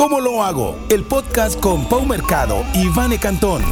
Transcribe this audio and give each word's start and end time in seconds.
¿Cómo 0.00 0.18
lo 0.18 0.42
hago? 0.42 0.78
El 0.88 1.04
podcast 1.04 1.60
con 1.60 1.86
Pau 1.86 2.06
Mercado 2.06 2.64
y 2.72 2.88
Vane 2.88 3.18
Cantón. 3.18 3.62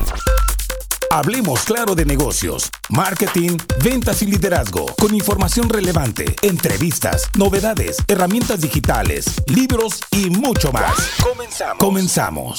Hablemos 1.11 1.63
claro 1.65 1.95
de 1.95 2.05
negocios, 2.05 2.71
marketing, 2.91 3.57
ventas 3.83 4.21
y 4.21 4.27
liderazgo, 4.27 4.85
con 5.01 5.15
información 5.15 5.71
relevante, 5.71 6.37
entrevistas, 6.43 7.31
novedades, 7.35 7.97
herramientas 8.09 8.61
digitales, 8.61 9.43
libros 9.47 10.03
y 10.11 10.29
mucho 10.29 10.71
más. 10.71 10.99
Comenzamos. 11.23 11.79
Comenzamos. 11.79 12.59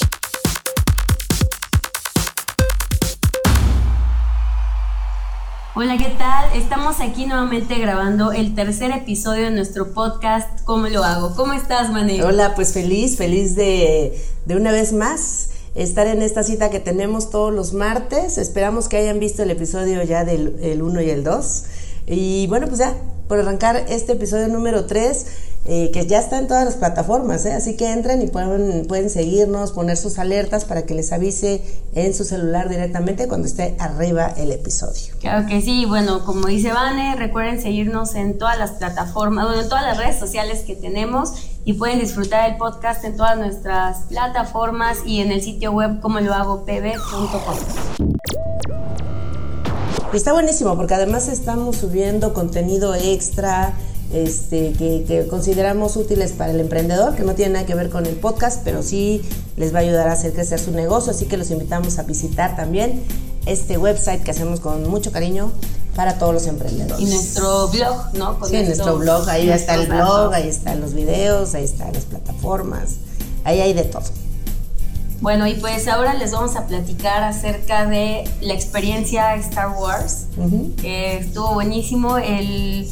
Hola, 5.76 5.98
¿qué 5.98 6.10
tal? 6.18 6.50
Estamos 6.56 7.00
aquí 7.00 7.28
nuevamente 7.28 7.78
grabando 7.78 8.32
el 8.32 8.56
tercer 8.56 8.90
episodio 8.90 9.44
de 9.44 9.52
nuestro 9.52 9.94
podcast 9.94 10.62
¿Cómo 10.66 10.88
lo 10.88 11.04
hago? 11.04 11.36
¿Cómo 11.36 11.54
estás, 11.54 11.92
Mané? 11.92 12.24
Hola, 12.24 12.56
pues 12.56 12.74
feliz, 12.74 13.18
feliz 13.18 13.56
de, 13.56 14.20
de 14.46 14.56
una 14.56 14.72
vez 14.72 14.94
más 14.94 15.52
estar 15.76 16.08
en 16.08 16.24
esta 16.24 16.42
cita 16.42 16.72
que 16.72 16.80
tenemos 16.80 17.30
todos 17.30 17.54
los 17.54 17.74
martes. 17.74 18.40
Esperamos 18.40 18.90
que 18.90 18.98
hayan 18.98 19.20
visto 19.20 19.44
el 19.44 19.52
episodio 19.52 20.02
ya 20.02 20.26
del 20.26 20.82
1 20.82 21.02
y 21.02 21.10
el 21.12 21.24
2. 21.24 21.64
Y 22.08 22.48
bueno, 22.48 22.66
pues 22.66 22.80
ya, 22.80 22.96
por 23.30 23.40
arrancar 23.40 23.86
este 23.90 24.14
episodio 24.14 24.48
número 24.48 24.86
3, 24.86 25.26
eh, 25.66 25.92
que 25.92 26.08
ya 26.08 26.18
está 26.18 26.40
en 26.40 26.48
todas 26.48 26.66
las 26.66 26.76
plataformas, 26.78 27.46
¿eh? 27.46 27.54
así 27.54 27.78
que 27.78 27.92
entren 27.92 28.24
y 28.24 28.28
pueden, 28.28 28.88
pueden 28.88 29.12
seguirnos, 29.12 29.72
poner 29.72 29.98
sus 29.98 30.18
alertas 30.18 30.66
para 30.66 30.88
que 30.88 30.96
les 30.96 31.12
avise 31.12 31.62
en 31.94 32.16
su 32.16 32.24
celular 32.24 32.70
directamente 32.70 33.28
cuando 33.28 33.46
esté 33.46 33.76
arriba 33.78 34.34
el 34.36 34.52
episodio. 34.52 35.14
Claro 35.20 35.48
que 35.48 35.62
sí, 35.62 35.86
bueno, 35.86 36.26
como 36.26 36.48
dice 36.48 36.74
Vane, 36.74 37.16
recuerden 37.18 37.62
seguirnos 37.62 38.16
en 38.16 38.40
todas 38.40 38.58
las 38.58 38.72
plataformas, 38.72 39.46
bueno, 39.46 39.62
en 39.62 39.70
todas 39.70 39.84
las 39.84 39.98
redes 39.98 40.18
sociales 40.18 40.64
que 40.66 40.76
tenemos 40.76 41.34
y 41.66 41.74
pueden 41.74 42.00
disfrutar 42.00 42.50
el 42.50 42.58
podcast 42.58 43.06
en 43.06 43.16
todas 43.16 43.38
nuestras 43.38 44.06
plataformas 44.10 45.00
y 45.06 45.22
en 45.22 45.32
el 45.32 45.44
sitio 45.44 45.72
web 45.72 46.00
como 46.02 46.20
lo 46.20 46.34
hago 46.34 46.66
pb.com. 46.66 47.58
Está 50.14 50.34
buenísimo 50.34 50.76
porque 50.76 50.96
además 50.96 51.28
estamos 51.28 51.76
subiendo 51.78 52.34
contenido 52.34 52.96
extra 52.96 53.74
este, 54.12 54.74
que, 54.74 55.28
consideramos 55.30 55.96
útiles 55.98 56.32
para 56.32 56.52
el 56.52 56.60
emprendedor, 56.60 57.16
que 57.16 57.22
no 57.22 57.36
tiene 57.36 57.54
nada 57.54 57.66
que 57.68 57.76
ver 57.76 57.92
con 57.92 58.08
el 58.08 58.16
podcast, 58.16 58.62
pero 58.64 58.82
sí 58.82 59.22
les 59.56 59.72
va 59.72 59.80
a 59.80 59.82
ayudar 59.82 60.08
a 60.08 60.14
hacer 60.14 60.34
crecer 60.34 60.60
su 60.60 60.72
negocio, 60.72 61.12
así 61.12 61.26
que 61.26 61.38
los 61.38 61.52
invitamos 61.52 62.00
a 62.00 62.04
visitar 62.04 62.56
también 62.56 63.04
este 63.46 63.78
website 63.78 64.24
que 64.24 64.32
hacemos 64.32 64.60
con 64.62 64.90
mucho 64.90 65.12
cariño 65.12 65.52
para 65.96 66.18
todos 66.18 66.34
los 66.34 66.48
emprendedores. 66.48 67.00
Y 67.00 67.06
nuestro 67.06 67.68
blog, 67.68 68.14
¿no? 68.14 68.40
sí, 68.48 68.64
nuestro 68.64 68.98
blog, 68.98 69.30
ahí 69.30 69.48
está 69.52 69.76
el 69.76 69.86
blog, 69.86 70.34
ahí 70.34 70.48
están 70.48 70.82
los 70.82 70.96
videos, 70.96 71.54
ahí 71.54 71.66
están 71.66 71.94
las 71.94 72.06
plataformas, 72.06 72.96
ahí 73.44 73.62
hay 73.62 73.74
de 73.74 73.84
todo. 73.84 74.04
Bueno, 75.22 75.48
y 75.48 75.56
pues 75.56 75.88
ahora 75.88 76.14
les 76.14 76.32
vamos 76.32 76.56
a 76.56 76.66
platicar 76.66 77.24
acerca 77.24 77.86
de 77.86 78.30
la 78.42 78.54
experiencia 78.54 79.36
Star 79.36 79.70
Wars. 79.70 80.28
estuvo 80.84 81.54
buenísimo. 81.54 82.18
El 82.18 82.88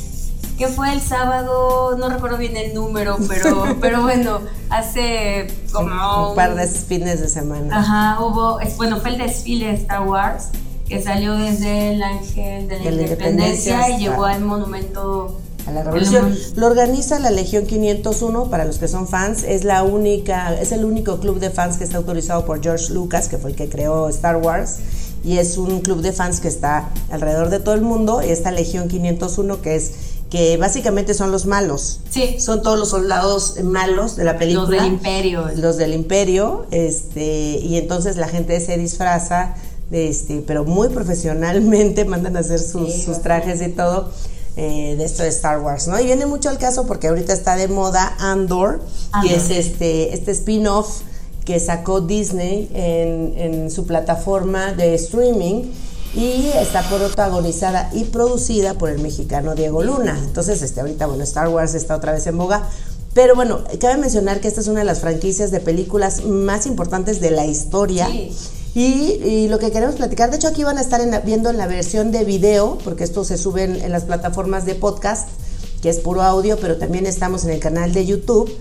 que 0.58 0.68
fue 0.68 0.92
el 0.92 1.02
sábado, 1.02 1.96
no 1.98 2.10
recuerdo 2.10 2.38
bien 2.38 2.58
el 2.58 2.74
número, 2.74 3.18
pero, 3.30 3.78
pero 3.82 4.02
bueno, 4.02 4.42
hace 4.70 5.48
como 5.72 6.30
un 6.32 6.36
par 6.36 6.56
de 6.56 6.68
fines 6.68 7.22
de 7.22 7.30
semana. 7.30 7.78
Ajá, 7.78 8.22
hubo, 8.22 8.60
bueno, 8.78 9.00
fue 9.00 9.12
el 9.12 9.20
desfile 9.20 9.68
de 9.68 9.74
Star 9.74 10.08
Wars 10.08 10.50
que 10.88 11.02
salió 11.02 11.36
desde 11.36 11.92
el 11.92 12.02
Ángel 12.02 12.68
de 12.68 12.80
la, 12.80 12.92
Independencia, 12.92 13.90
y 13.90 13.98
llegó 13.98 14.26
al 14.26 14.42
monumento 14.42 15.40
a 15.68 15.72
la 15.72 15.84
revolución. 15.84 16.36
Lo 16.56 16.68
organiza 16.68 17.20
la 17.20 17.30
Legión 17.30 17.66
501 17.66 18.50
para 18.50 18.66
los 18.66 18.78
que 18.78 18.88
son 18.88 19.08
fans. 19.08 19.44
Es 19.44 19.64
la 19.64 19.84
única, 19.84 20.54
es 20.60 20.72
el 20.72 20.86
único 20.86 21.20
club 21.20 21.40
de 21.40 21.50
fans 21.50 21.78
que 21.78 21.84
está 21.84 21.98
autorizado 21.98 22.46
por 22.46 22.62
George 22.62 22.94
Lucas, 22.94 23.28
que 23.28 23.38
fue 23.38 23.52
el 23.52 23.56
que 23.56 23.70
creó 23.70 24.08
Star 24.10 24.38
Wars. 24.38 24.78
Y 25.24 25.38
es 25.38 25.58
un 25.58 25.82
club 25.82 26.02
de 26.02 26.14
fans 26.14 26.40
que 26.40 26.48
está 26.48 26.90
alrededor 27.12 27.50
de 27.50 27.60
todo 27.60 27.76
el 27.76 27.82
mundo. 27.82 28.22
Esta 28.22 28.52
Legión 28.52 28.88
501 28.88 29.62
que 29.62 29.76
es 29.76 29.92
que 30.30 30.58
básicamente 30.58 31.14
son 31.14 31.32
los 31.32 31.46
malos. 31.46 32.02
Sí. 32.10 32.38
Son 32.40 32.62
todos 32.62 32.78
los 32.78 32.90
soldados 32.90 33.62
malos 33.64 34.16
de 34.16 34.26
la 34.26 34.38
película. 34.38 34.68
Los 34.68 34.70
del 34.70 34.86
imperio. 34.86 35.50
Los 35.56 35.78
del 35.78 35.94
imperio. 35.94 36.66
Este, 36.72 37.60
y 37.62 37.78
entonces 37.78 38.18
la 38.18 38.28
gente 38.28 38.60
se 38.60 38.78
disfraza, 38.78 39.56
de 39.90 40.10
este, 40.10 40.44
pero 40.46 40.66
muy 40.66 40.90
profesionalmente 40.90 42.04
mandan 42.06 42.36
a 42.36 42.42
hacer 42.42 42.60
sus, 42.60 42.94
sus 42.94 43.22
trajes 43.22 43.62
y 43.62 43.70
todo 43.70 44.12
eh, 44.60 44.96
de 44.98 45.04
esto 45.04 45.22
de 45.22 45.30
Star 45.30 45.60
Wars, 45.62 45.88
¿no? 45.88 46.00
Y 46.00 46.06
viene 46.06 46.26
mucho 46.26 46.50
al 46.50 46.58
caso 46.58 46.88
porque 46.88 47.10
ahorita 47.10 47.32
está 47.32 47.56
de 47.56 47.68
moda 47.68 48.16
Andor, 48.18 48.82
que 49.22 49.36
es 49.36 49.52
este, 49.52 50.16
este 50.16 50.32
spin-off 50.32 51.02
que 51.46 51.60
sacó 51.60 52.02
Disney 52.02 52.68
en, 52.74 53.70
su 53.70 53.86
plataforma 53.86 54.74
de 54.74 54.96
streaming 54.96 55.66
y 56.16 56.48
está 56.60 56.82
protagonizada 56.90 57.92
y 57.94 58.06
producida 58.06 58.74
por 58.74 58.90
el 58.90 59.00
mexicano 59.00 59.54
Diego 59.54 59.84
Luna. 59.84 60.20
Entonces, 60.24 60.64
este, 60.64 60.82
ahorita, 60.82 61.06
bueno, 61.06 61.24
Star 61.24 61.50
Wars 61.50 61.76
está 61.76 61.96
otra 61.96 62.14
vez 62.14 62.26
en 62.26 62.40
boga. 62.40 62.68
Pero 63.14 63.36
bueno, 63.36 63.62
cabe 63.80 63.98
mencionar 63.98 64.42
que 64.42 64.48
esta 64.48 64.62
es 64.62 64.68
una 64.68 64.80
de 64.80 64.86
las 64.86 65.02
franquicias 65.02 65.52
de 65.52 65.60
películas 65.60 66.26
más 66.26 66.66
importantes 66.66 67.22
de 67.22 67.30
la 67.30 67.46
historia. 67.46 68.08
Sí. 68.08 68.32
Y, 68.78 69.48
lo 69.48 69.58
que 69.58 69.72
queremos 69.72 69.96
platicar, 69.96 70.30
de 70.30 70.36
hecho 70.36 70.50
aquí 70.50 70.64
van 70.64 70.78
a 70.78 70.82
estar 70.82 71.02
viendo 71.26 71.50
en 71.50 71.58
la 71.58 71.66
versión 71.66 72.12
de 72.12 72.24
video, 72.24 72.78
porque 72.84 73.06
esto 73.06 73.24
se 73.24 73.36
sube 73.36 73.64
en, 73.64 73.92
las 73.92 74.04
plataformas 74.04 74.68
de 74.68 74.76
podcast, 74.76 75.30
que 75.82 75.90
es 75.90 75.98
puro 75.98 76.22
audio, 76.22 76.60
pero 76.60 76.78
también 76.78 77.08
estamos 77.08 77.44
en 77.44 77.50
el 77.50 77.60
canal 77.60 77.92
de 77.92 78.06
YouTube. 78.06 78.56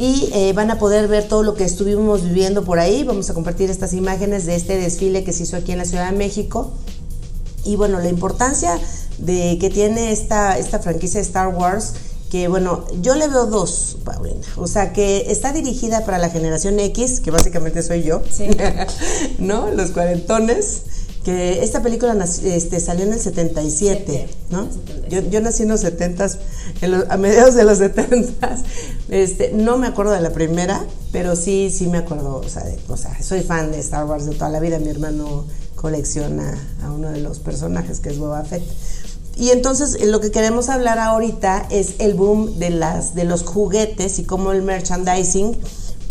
Y 0.00 0.30
eh, 0.32 0.52
van 0.52 0.72
a 0.72 0.80
poder 0.80 1.06
ver 1.06 1.28
todo 1.28 1.44
lo 1.44 1.54
que 1.54 1.62
estuvimos 1.62 2.24
viviendo 2.24 2.64
por 2.64 2.80
ahí. 2.80 3.04
Vamos 3.04 3.30
a 3.30 3.34
compartir 3.34 3.70
estas 3.70 3.92
imágenes 3.92 4.46
de 4.46 4.56
este 4.56 4.76
desfile 4.76 5.22
que 5.22 5.32
se 5.32 5.44
hizo 5.44 5.56
aquí 5.56 5.70
en 5.70 5.78
la 5.78 5.84
Ciudad 5.84 6.10
de 6.10 6.18
México. 6.18 6.72
Y 7.64 7.76
bueno, 7.76 8.00
la 8.00 8.08
importancia 8.08 8.80
de 9.18 9.58
que 9.60 9.70
tiene 9.70 10.10
esta, 10.10 10.58
esta 10.58 10.80
franquicia 10.80 11.20
de 11.20 11.26
Star 11.26 11.54
Wars 11.54 11.92
que 12.32 12.48
bueno, 12.48 12.86
yo 13.02 13.14
le 13.14 13.28
veo 13.28 13.44
dos, 13.44 13.98
Paulina. 14.06 14.40
O 14.56 14.66
sea, 14.66 14.94
que 14.94 15.30
está 15.30 15.52
dirigida 15.52 16.06
para 16.06 16.16
la 16.16 16.30
generación 16.30 16.80
X, 16.80 17.20
que 17.20 17.30
básicamente 17.30 17.82
soy 17.82 18.04
yo, 18.04 18.22
sí. 18.32 18.48
¿no? 19.38 19.70
Los 19.70 19.90
cuarentones. 19.90 20.80
Que 21.24 21.62
esta 21.62 21.82
película 21.82 22.16
este, 22.42 22.80
salió 22.80 23.04
en 23.04 23.12
el 23.12 23.20
77, 23.20 24.28
¿no? 24.48 24.66
Yo, 25.10 25.20
yo, 25.28 25.42
nací 25.42 25.64
en 25.64 25.68
los 25.68 25.80
70, 25.80 26.26
a 27.10 27.16
mediados 27.18 27.54
de 27.54 27.64
los 27.64 27.76
70. 27.78 28.56
Este, 29.10 29.52
no 29.52 29.76
me 29.76 29.86
acuerdo 29.86 30.12
de 30.12 30.22
la 30.22 30.32
primera, 30.32 30.86
pero 31.12 31.36
sí, 31.36 31.70
sí 31.70 31.86
me 31.86 31.98
acuerdo, 31.98 32.36
o 32.36 32.48
sea, 32.48 32.64
o 32.88 32.96
sea, 32.96 33.22
soy 33.22 33.42
fan 33.42 33.72
de 33.72 33.78
Star 33.80 34.06
Wars 34.06 34.24
de 34.24 34.34
toda 34.34 34.48
la 34.48 34.58
vida. 34.58 34.78
Mi 34.78 34.88
hermano 34.88 35.44
colecciona 35.76 36.58
a 36.82 36.90
uno 36.90 37.10
de 37.10 37.20
los 37.20 37.40
personajes 37.40 38.00
que 38.00 38.08
es 38.08 38.18
Boba 38.18 38.42
Fett. 38.42 38.62
Y 39.36 39.50
entonces 39.50 40.04
lo 40.04 40.20
que 40.20 40.30
queremos 40.30 40.68
hablar 40.68 40.98
ahorita 40.98 41.66
es 41.70 41.94
el 41.98 42.14
boom 42.14 42.58
de, 42.58 42.70
las, 42.70 43.14
de 43.14 43.24
los 43.24 43.44
juguetes 43.44 44.18
y 44.18 44.24
cómo 44.24 44.52
el 44.52 44.62
merchandising 44.62 45.56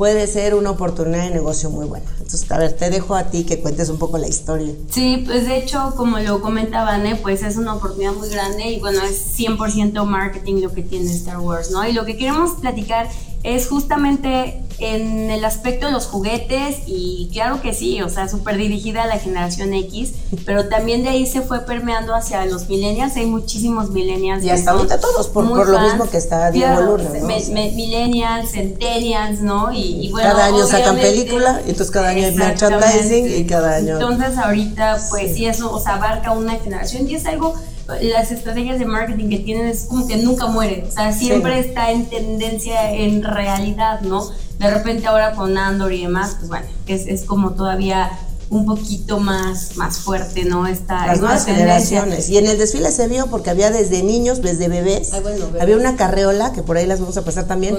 puede 0.02 0.26
ser 0.26 0.56
una 0.56 0.72
oportunidad 0.72 1.26
de 1.26 1.30
negocio 1.30 1.70
muy 1.70 1.86
buena. 1.86 2.10
Entonces, 2.14 2.50
a 2.52 2.58
ver, 2.58 2.74
te 2.74 2.90
dejo 2.90 3.14
a 3.14 3.26
ti 3.26 3.44
que 3.44 3.60
cuentes 3.60 3.90
un 3.90 4.00
poco 4.00 4.18
la 4.18 4.28
historia. 4.28 4.74
Sí, 4.90 5.24
pues 5.26 5.46
de 5.46 5.58
hecho, 5.58 5.94
como 5.96 6.18
lo 6.18 6.42
comentaban, 6.42 7.06
¿eh? 7.06 7.20
pues 7.22 7.44
es 7.44 7.56
una 7.56 7.76
oportunidad 7.76 8.14
muy 8.14 8.30
grande 8.30 8.64
y 8.72 8.80
bueno, 8.80 9.04
es 9.04 9.38
100% 9.38 10.04
marketing 10.06 10.62
lo 10.62 10.74
que 10.74 10.82
tiene 10.82 11.12
Star 11.12 11.40
Wars, 11.40 11.70
¿no? 11.70 11.88
Y 11.88 11.94
lo 11.94 12.04
que 12.04 12.18
queremos 12.18 12.54
platicar 12.60 13.10
es 13.44 13.68
justamente 13.68 14.62
en 14.82 15.30
el 15.30 15.46
aspecto 15.46 15.86
de 15.86 15.92
los 15.92 16.08
juguetes 16.08 16.78
y 16.88 17.30
claro 17.32 17.62
que 17.62 17.74
sí, 17.74 18.02
o 18.02 18.10
sea, 18.10 18.28
súper 18.28 18.58
dirigida 18.58 19.04
a 19.04 19.08
la 19.08 19.20
generación 19.20 19.74
X, 19.74 20.14
pero 20.44 20.70
también 20.70 21.04
de 21.04 21.10
ahí 21.10 21.28
se 21.28 21.42
fue 21.42 21.62
permeando 21.62 22.16
hacia 22.16 22.44
los 22.46 22.68
millennials, 22.68 23.16
hay 23.16 23.28
muchísimos 23.28 23.92
millennials. 23.92 24.44
Y 24.44 24.50
hasta 24.50 24.72
ahorita 24.72 25.00
todos, 25.00 25.28
por, 25.28 25.46
lo 25.46 25.80
mismo 25.82 26.10
que 26.10 26.18
está 26.18 26.50
Diego 26.50 26.82
Luna, 26.82 27.10
¿no? 27.14 27.28
millennials, 27.28 28.52
centennials, 28.52 29.42
¿no? 29.42 29.72
Y, 29.72 30.10
bueno, 30.12 30.32
cada 30.32 30.46
año 30.46 30.66
sacan 30.66 30.96
película, 30.98 31.60
entonces 31.60 31.92
cada 31.92 32.10
año 32.10 32.26
hay 32.26 32.36
merchandising 32.36 33.40
y 33.40 33.46
cada 33.46 33.76
año... 33.76 33.94
Entonces 33.94 34.38
ahorita, 34.38 35.00
pues 35.12 35.36
sí, 35.36 35.46
eso, 35.46 35.72
o 35.72 35.80
sea, 35.80 35.96
abarca 35.96 36.32
una 36.32 36.54
generación 36.56 37.08
y 37.08 37.16
es 37.16 37.26
algo 37.28 37.54
las 38.02 38.32
estrategias 38.32 38.80
de 38.80 38.86
marketing 38.86 39.30
que 39.30 39.40
tienen 39.40 39.68
es 39.68 39.86
como 39.86 40.08
que 40.08 40.18
nunca 40.18 40.48
muere, 40.48 40.86
o 40.88 40.92
sea, 40.92 41.12
siempre 41.12 41.60
está 41.60 41.92
en 41.92 42.06
tendencia 42.06 42.92
en 42.94 43.24
realidad, 43.24 44.02
¿no? 44.02 44.30
De 44.60 44.70
repente 44.70 45.08
ahora 45.08 45.32
con 45.34 45.58
Andor 45.58 45.92
y 45.94 46.02
demás, 46.02 46.36
pues 46.38 46.50
bueno, 46.50 46.68
es, 46.88 47.08
es 47.08 47.24
como 47.24 47.52
todavía 47.52 48.12
un 48.52 48.66
poquito 48.66 49.20
más, 49.20 49.78
más 49.78 50.00
fuerte, 50.00 50.44
¿no? 50.44 50.68
Esta, 50.68 51.08
Las 51.08 51.22
nuevas 51.22 51.46
generaciones. 51.46 52.30
Y 52.30 52.38
en 52.38 52.48
el 52.48 52.58
desfile 52.58 52.92
se 52.92 53.08
vio 53.08 53.28
porque 53.28 53.50
había 53.50 53.72
desde 53.72 54.04
niños, 54.04 54.42
desde 54.42 54.68
bebés. 54.68 55.12
Había 55.60 55.78
una 55.78 55.96
carreola, 55.96 56.52
que 56.52 56.62
por 56.62 56.76
ahí 56.76 56.86
las 56.86 57.00
vamos 57.00 57.16
a 57.16 57.24
pasar 57.24 57.48
también. 57.48 57.78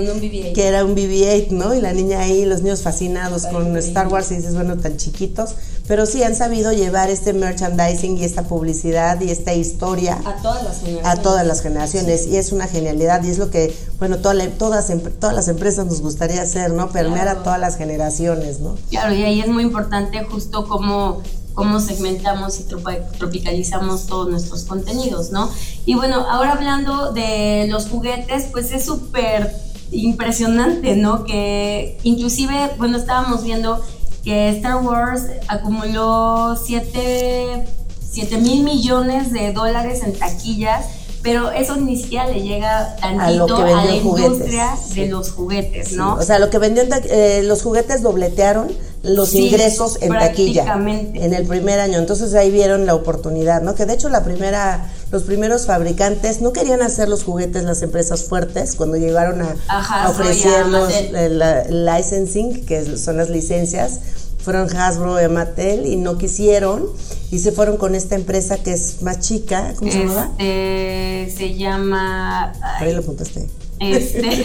Que 0.54 0.66
era 0.66 0.84
un 0.84 0.96
BB-8, 0.96 1.50
¿no? 1.50 1.74
Y 1.74 1.82
la 1.82 1.92
niña 1.92 2.20
ahí, 2.20 2.46
los 2.46 2.62
niños 2.62 2.80
fascinados 2.80 3.44
con 3.46 3.76
Star 3.76 4.08
Wars 4.08 4.32
y 4.32 4.36
dices, 4.36 4.54
bueno, 4.54 4.78
tan 4.78 4.96
chiquitos. 4.96 5.54
pero 5.86 6.06
sí 6.06 6.22
han 6.22 6.34
sabido 6.34 6.72
llevar 6.72 7.10
este 7.10 7.34
merchandising 7.34 8.16
y 8.16 8.24
esta 8.24 8.44
publicidad 8.44 9.20
y 9.20 9.30
esta 9.30 9.52
historia 9.52 10.18
a 10.24 10.36
todas 10.40 10.64
las 10.64 10.80
generaciones. 10.80 11.04
A 11.04 11.22
todas 11.22 11.46
las 11.46 11.60
generaciones 11.60 12.26
y 12.28 12.36
es 12.36 12.52
una 12.52 12.66
genialidad 12.66 13.22
y 13.24 13.30
es 13.30 13.36
lo 13.36 13.50
que, 13.50 13.76
bueno, 13.98 14.18
todas, 14.18 14.48
todas 14.58 15.34
las 15.34 15.48
empresas 15.48 15.84
nos 15.84 16.00
gustaría 16.00 16.40
hacer, 16.40 16.70
¿no? 16.72 16.90
Permear 16.90 17.28
a 17.28 17.42
todas 17.42 17.60
las 17.60 17.76
generaciones, 17.76 18.60
¿no? 18.60 18.76
Claro, 18.88 19.12
y 19.12 19.22
ahí 19.22 19.40
es 19.40 19.48
muy 19.48 19.64
importante 19.64 20.24
justo 20.24 20.61
cómo 20.66 21.22
cómo 21.54 21.80
segmentamos 21.80 22.60
y 22.60 22.64
tropicalizamos 23.18 24.06
todos 24.06 24.28
nuestros 24.28 24.64
contenidos, 24.64 25.32
¿no? 25.32 25.50
Y 25.84 25.94
bueno, 25.94 26.24
ahora 26.28 26.52
hablando 26.52 27.12
de 27.12 27.66
los 27.68 27.88
juguetes, 27.88 28.44
pues 28.52 28.72
es 28.72 28.84
súper 28.84 29.54
impresionante, 29.90 30.96
¿no? 30.96 31.24
Que 31.24 31.98
inclusive, 32.02 32.70
bueno, 32.78 32.96
estábamos 32.96 33.44
viendo 33.44 33.80
que 34.24 34.48
Star 34.50 34.82
Wars 34.82 35.24
acumuló 35.48 36.56
7 36.56 37.66
mil 38.40 38.62
millones 38.62 39.32
de 39.32 39.52
dólares 39.52 40.02
en 40.04 40.14
taquillas, 40.14 40.86
pero 41.22 41.50
eso 41.52 41.76
ni 41.76 41.96
siquiera 41.96 42.26
le 42.26 42.42
llega 42.42 42.96
tantito 42.96 43.56
a, 43.56 43.84
la 43.84 43.94
industria 43.94 44.76
de 44.94 45.06
los 45.06 45.30
juguetes, 45.30 45.92
¿no? 45.92 46.14
O 46.14 46.22
sea, 46.22 46.38
lo 46.38 46.50
que 46.50 46.58
vendió 46.58 46.82
eh, 47.04 47.42
los 47.44 47.62
juguetes 47.62 48.02
dobletearon 48.02 48.72
los 49.02 49.34
ingresos 49.34 49.98
en 50.00 50.10
taquilla 50.10 50.64
en 50.76 51.34
el 51.34 51.46
primer 51.46 51.80
año. 51.80 51.98
Entonces 51.98 52.34
ahí 52.34 52.50
vieron 52.50 52.86
la 52.86 52.94
oportunidad, 52.94 53.62
¿no? 53.62 53.74
Que 53.74 53.86
de 53.86 53.94
hecho 53.94 54.08
la 54.08 54.22
primera, 54.22 54.90
los 55.10 55.24
primeros 55.24 55.66
fabricantes 55.66 56.40
no 56.40 56.52
querían 56.52 56.82
hacer 56.82 57.08
los 57.08 57.24
juguetes 57.24 57.64
las 57.64 57.82
empresas 57.82 58.24
fuertes 58.24 58.74
cuando 58.76 58.96
llegaron 58.96 59.42
a, 59.42 60.08
ofrecer 60.08 60.66
los 60.66 60.92
el, 60.92 61.84
licensing, 61.84 62.64
que 62.64 62.96
son 62.96 63.16
las 63.16 63.28
licencias. 63.28 64.00
Fueron 64.42 64.74
Hasbro 64.76 65.22
y 65.22 65.28
Mattel 65.28 65.86
y 65.86 65.96
no 65.96 66.18
quisieron 66.18 66.86
y 67.30 67.38
se 67.38 67.52
fueron 67.52 67.76
con 67.76 67.94
esta 67.94 68.14
empresa 68.14 68.58
que 68.62 68.72
es 68.72 69.02
más 69.02 69.20
chica. 69.20 69.74
¿Cómo 69.76 69.90
se 69.90 70.00
llama? 70.00 70.32
Este, 70.38 71.34
se 71.36 71.54
llama. 71.54 72.52
Ahí 72.78 72.92
lo 72.92 73.00
apuntaste. 73.00 73.48
Este, 73.78 74.44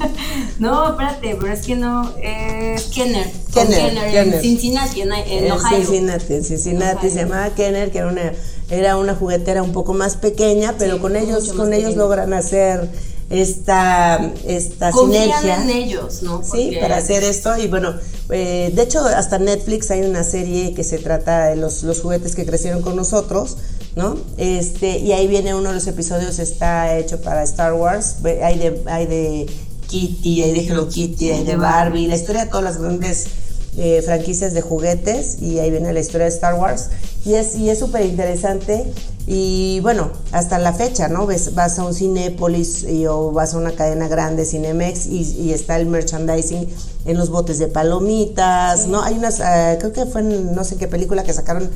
no, 0.58 0.90
espérate, 0.90 1.36
pero 1.40 1.52
es 1.52 1.66
que 1.66 1.76
no, 1.76 2.12
es 2.20 2.84
Kenner. 2.84 3.30
Kenner, 3.54 4.14
en 4.14 4.40
Cincinnati, 4.40 5.02
en, 5.02 5.12
en 5.12 5.52
Ohio. 5.52 5.76
Cincinnati, 5.76 6.34
en 6.34 6.44
Cincinnati 6.44 7.10
se 7.10 7.16
llamaba 7.16 7.50
Kenner, 7.50 7.92
que 7.92 7.98
era 7.98 8.08
una, 8.08 8.32
era 8.70 8.96
una 8.96 9.14
juguetera 9.14 9.62
un 9.62 9.72
poco 9.72 9.94
más 9.94 10.16
pequeña, 10.16 10.74
pero 10.78 11.00
con 11.00 11.14
ellos, 11.14 11.52
con 11.52 11.72
ellos 11.72 11.94
logran 11.94 12.32
hacer 12.32 12.88
esta, 13.32 14.32
esta 14.46 14.92
sinergia. 14.92 15.62
en 15.62 15.70
ellos, 15.70 16.22
¿no? 16.22 16.42
Sí, 16.44 16.76
para 16.80 16.98
hacer 16.98 17.24
esto. 17.24 17.56
Y 17.58 17.66
bueno, 17.66 17.94
eh, 18.30 18.70
de 18.74 18.82
hecho, 18.82 19.00
hasta 19.04 19.38
Netflix 19.38 19.90
hay 19.90 20.02
una 20.02 20.22
serie 20.22 20.74
que 20.74 20.84
se 20.84 20.98
trata 20.98 21.46
de 21.46 21.56
los, 21.56 21.82
los 21.82 22.00
juguetes 22.00 22.36
que 22.36 22.46
crecieron 22.46 22.82
con 22.82 22.94
nosotros 22.94 23.56
¿no? 23.96 24.16
Este, 24.38 24.98
y 24.98 25.12
ahí 25.12 25.26
viene 25.26 25.54
uno 25.54 25.68
de 25.68 25.74
los 25.74 25.86
episodios, 25.86 26.38
está 26.38 26.96
hecho 26.96 27.20
para 27.20 27.42
Star 27.42 27.74
Wars, 27.74 28.16
hay 28.42 28.58
de, 28.58 28.82
hay 28.86 29.06
de 29.06 29.46
Kitty, 29.88 30.42
hay 30.42 30.52
de 30.52 30.66
Hello 30.66 30.88
Kitty, 30.88 31.30
hay 31.30 31.44
de 31.44 31.56
Barbie, 31.56 32.06
la 32.06 32.16
historia 32.16 32.44
de 32.44 32.50
todas 32.50 32.64
las 32.64 32.78
grandes 32.78 33.26
eh, 33.76 34.02
franquicias 34.02 34.54
de 34.54 34.62
juguetes 34.62 35.38
y 35.40 35.58
ahí 35.58 35.70
viene 35.70 35.92
la 35.92 36.00
historia 36.00 36.26
de 36.26 36.32
Star 36.32 36.54
Wars 36.54 36.90
y 37.24 37.34
es 37.34 37.56
y 37.56 37.70
es 37.70 37.78
súper 37.78 38.04
interesante 38.04 38.92
y 39.26 39.78
bueno 39.80 40.10
hasta 40.32 40.58
la 40.58 40.72
fecha 40.72 41.08
no 41.08 41.26
Ves, 41.26 41.54
vas 41.54 41.78
a 41.78 41.84
un 41.84 41.94
Cinépolis 41.94 42.82
y, 42.82 43.06
o 43.06 43.30
vas 43.30 43.54
a 43.54 43.58
una 43.58 43.72
cadena 43.72 44.08
grande 44.08 44.44
Cinemex 44.44 45.06
y, 45.06 45.52
está 45.52 45.76
el 45.76 45.86
merchandising 45.86 46.68
en 47.04 47.16
los 47.16 47.30
botes 47.30 47.58
de 47.58 47.68
palomitas 47.68 48.88
no 48.88 49.02
hay 49.02 49.14
unas 49.14 49.40
ah, 49.40 49.76
creo 49.78 49.92
que 49.92 50.06
fue 50.06 50.22
en 50.22 50.54
no 50.54 50.64
sé 50.64 50.76
qué 50.76 50.88
película 50.88 51.22
que 51.22 51.32
sacaron 51.32 51.70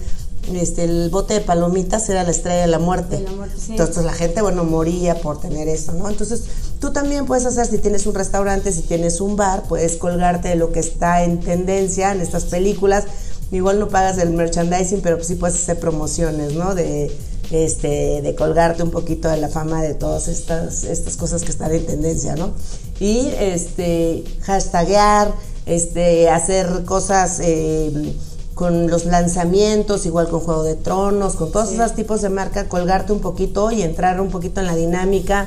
este, 0.55 0.85
el 0.85 1.11
bote 1.11 1.35
de 1.35 1.41
palomitas 1.41 2.09
era 2.09 2.23
la 2.23 2.31
estrella 2.31 2.61
de 2.61 2.67
la 2.69 2.79
muerte. 2.79 3.25
Entonces 3.69 4.05
la 4.05 4.13
gente, 4.13 4.43
bueno, 4.43 4.65
moría 4.65 5.21
por 5.21 5.41
tener 5.41 5.69
eso, 5.69 5.93
¿no? 5.93 6.09
Entonces 6.09 6.45
tú 6.81 6.93
también 6.93 7.27
puedes 7.27 7.47
hacer, 7.47 7.67
si 7.67 7.79
tienes 7.79 8.07
un 8.07 8.15
restaurante, 8.15 8.73
si 8.73 8.83
tienes 8.83 9.21
un 9.21 9.37
bar, 9.37 9.65
puedes 9.65 9.97
colgarte 9.97 10.49
de 10.49 10.57
lo 10.57 10.73
que 10.73 10.81
está 10.81 11.25
en 11.25 11.41
tendencia 11.41 12.13
en 12.13 12.21
estas 12.21 12.45
películas. 12.45 13.05
Igual 13.51 13.79
no 13.79 13.89
pagas 13.89 14.19
el 14.19 14.31
merchandising, 14.31 15.01
pero 15.03 15.23
sí 15.23 15.35
puedes 15.35 15.57
hacer 15.57 15.79
promociones, 15.79 16.55
¿no? 16.55 16.75
De, 16.75 17.17
este, 17.51 18.23
de 18.23 18.35
colgarte 18.35 18.83
un 18.83 18.91
poquito 18.91 19.29
de 19.29 19.37
la 19.37 19.49
fama 19.49 19.83
de 19.83 19.95
todas 19.95 20.29
estas, 20.29 20.85
estas 20.85 21.17
cosas 21.17 21.43
que 21.43 21.51
están 21.51 21.73
en 21.73 21.87
tendencia, 21.87 22.37
¿no? 22.37 22.53
Y 23.01 23.29
este, 23.39 24.25
hashtaguear, 24.43 25.33
este, 25.67 26.31
hacer 26.31 26.85
cosas... 26.85 27.41
Eh, 27.41 28.15
con 28.57 28.89
los 28.89 29.05
lanzamientos, 29.05 30.07
igual 30.07 30.31
con 30.31 30.41
Juego 30.41 30.63
de 30.63 30.77
Tronos, 30.77 31.35
con 31.37 31.53
todos 31.53 31.71
esos 31.73 31.95
tipos 31.95 32.23
de 32.23 32.31
marca, 32.31 32.71
colgarte 32.71 33.13
un 33.13 33.21
poquito 33.21 33.71
y 33.71 33.83
entrar 33.83 34.19
un 34.19 34.31
poquito 34.31 34.61
en 34.61 34.67
la 34.67 34.75
dinámica 34.75 35.47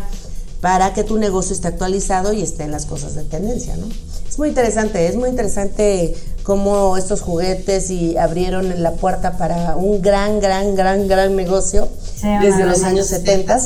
para 0.62 0.94
que 0.94 1.04
tu 1.04 1.18
negocio 1.18 1.56
esté 1.56 1.70
actualizado 1.70 2.34
y 2.34 2.44
esté 2.44 2.66
en 2.66 2.72
las 2.72 2.86
cosas 2.86 3.16
de 3.16 3.24
tendencia, 3.24 3.76
¿no? 3.78 3.88
Es 4.28 4.38
muy 4.38 4.50
interesante, 4.50 5.08
es 5.08 5.16
muy 5.16 5.30
interesante 5.30 6.14
cómo 6.50 6.98
estos 6.98 7.22
juguetes 7.22 7.92
y 7.92 8.18
abrieron 8.18 8.82
la 8.82 8.94
puerta 8.94 9.38
para 9.38 9.76
un 9.76 10.02
gran, 10.02 10.40
gran, 10.40 10.74
gran, 10.74 11.08
gran 11.08 11.36
negocio 11.36 11.88
desde 12.42 12.66
los 12.66 12.82
años 12.82 13.06
70 13.06 13.60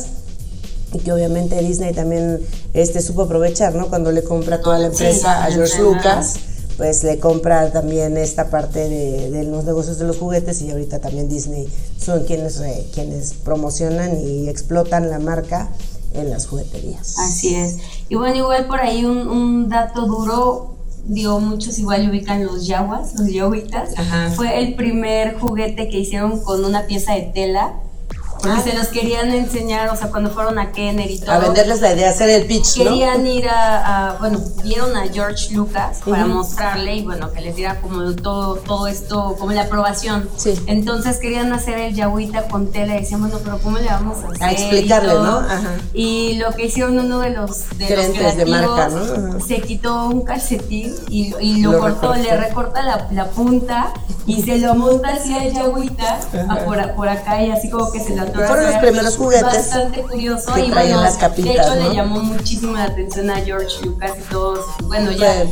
y 0.91 0.99
que 0.99 1.13
obviamente 1.13 1.57
Disney 1.61 1.93
también 1.93 2.41
este, 2.73 3.01
supo 3.01 3.21
aprovechar, 3.21 3.73
¿no? 3.73 3.87
Cuando 3.87 4.11
le 4.11 4.21
compra 4.21 4.59
toda 4.59 4.79
la 4.79 4.87
empresa 4.87 5.45
a 5.45 5.49
George 5.49 5.81
Lucas 5.81 6.33
pues 6.75 7.05
le 7.05 7.19
compra 7.19 7.71
también 7.71 8.17
esta 8.17 8.49
parte 8.49 8.89
de, 8.89 9.45
los 9.45 9.63
negocios 9.63 9.97
de 9.97 10.05
los 10.05 10.17
juguetes 10.17 10.61
y 10.61 10.69
ahorita 10.69 10.99
también 10.99 11.29
Disney 11.29 11.69
son 11.97 12.25
quienes, 12.25 12.61
quienes 12.93 13.33
promocionan 13.33 14.19
y 14.19 14.49
explotan 14.49 15.09
la 15.09 15.19
marca 15.19 15.69
en 16.13 16.29
las 16.29 16.47
jugueterías. 16.47 17.17
Así 17.19 17.55
es. 17.55 17.77
Y 18.09 18.15
bueno, 18.15 18.35
igual 18.35 18.67
por 18.67 18.79
ahí 18.79 19.05
un, 19.05 19.69
dato 19.69 20.05
duro, 20.05 20.72
digo, 21.05 21.39
muchos 21.39 21.79
igual 21.79 22.09
ubican 22.09 22.45
los 22.45 22.67
yaguas, 22.67 23.15
los 23.15 23.31
yaguitas. 23.31 23.93
Fue 24.35 24.59
el 24.59 24.75
primer 24.75 25.39
juguete 25.39 25.89
que 25.89 25.99
hicieron 25.99 26.41
con 26.41 26.63
una 26.65 26.85
pieza 26.87 27.13
de 27.13 27.31
tela 27.33 27.73
porque 28.43 28.59
ah. 28.59 28.63
se 28.63 28.77
los 28.77 28.87
querían 28.87 29.31
enseñar, 29.31 29.87
o 29.89 29.95
sea, 29.95 30.09
cuando 30.09 30.29
fueron 30.29 30.59
a 30.59 30.73
Kenner 30.73 31.09
y 31.09 31.17
todo. 31.17 31.31
A 31.31 31.39
venderles 31.39 31.79
la 31.79 31.93
idea, 31.93 32.09
hacer 32.09 32.29
el 32.29 32.45
pitch, 32.45 32.75
Querían 32.75 33.25
ir 33.25 33.47
a, 33.47 34.17
bueno, 34.19 34.37
vieron 34.61 34.97
a 34.97 35.07
George 35.07 35.53
Lucas 35.53 36.01
para 36.05 36.25
mostrarle 36.25 36.97
y 36.97 37.05
bueno, 37.05 37.31
que 37.31 37.39
les 37.39 37.55
diera 37.55 37.79
como 37.79 38.13
todo, 38.15 38.55
todo 38.57 38.87
esto, 38.87 39.37
como 39.39 39.53
la 39.53 39.61
aprobación. 39.61 40.29
Sí. 40.35 40.61
Entonces 40.67 41.19
querían 41.19 41.53
hacer 41.53 41.77
el 41.77 41.95
yagüita 41.95 42.49
con 42.49 42.69
tela 42.69 42.97
y 42.97 42.99
decían, 42.99 43.21
bueno, 43.21 43.39
pero 43.41 43.59
¿cómo 43.59 43.77
le 43.77 43.85
vamos 43.85 44.17
a 44.25 44.27
hacer? 44.27 44.43
A 44.43 44.51
explicarle, 44.51 45.13
¿no? 45.13 45.37
Ajá. 45.37 45.75
Y 45.93 46.33
lo 46.33 46.51
que 46.51 46.65
hicieron 46.65 46.99
uno 46.99 47.19
de 47.19 47.29
los, 47.29 47.69
de 47.77 47.95
los 47.95 48.35
de 48.35 48.45
marca, 48.45 48.89
¿no? 48.89 49.39
se 49.39 49.61
quitó 49.61 50.07
un 50.07 50.23
calcetín 50.23 50.93
y, 51.07 51.33
y 51.39 51.61
lo, 51.61 51.79
cortó, 51.79 52.13
le 52.13 52.35
recorta 52.35 52.83
la, 52.83 53.07
la, 53.11 53.29
punta 53.29 53.93
y 54.25 54.41
se 54.43 54.57
lo 54.57 54.75
monta 54.75 55.13
hacia 55.13 55.45
el 55.45 55.53
yagüita 55.53 56.19
por, 56.65 56.93
por 56.95 57.07
acá 57.07 57.41
y 57.41 57.51
así 57.51 57.69
como 57.69 57.89
que 57.89 58.01
se 58.01 58.15
fueron 58.33 58.65
los 58.65 58.75
primeros 58.75 59.17
juguetes. 59.17 59.43
Bastante 59.43 60.01
curioso. 60.01 60.57
y 60.57 60.71
bueno, 60.71 61.01
las 61.01 61.17
capitas, 61.17 61.53
de 61.53 61.61
hecho 61.61 61.89
le 61.89 61.95
llamó 61.95 62.21
muchísimo 62.21 62.73
la 62.73 62.85
atención 62.85 63.29
a 63.29 63.35
George 63.37 63.83
Lucas 63.83 64.11
y 64.19 64.31
todos, 64.31 64.59
bueno, 64.83 65.11
ya, 65.11 65.45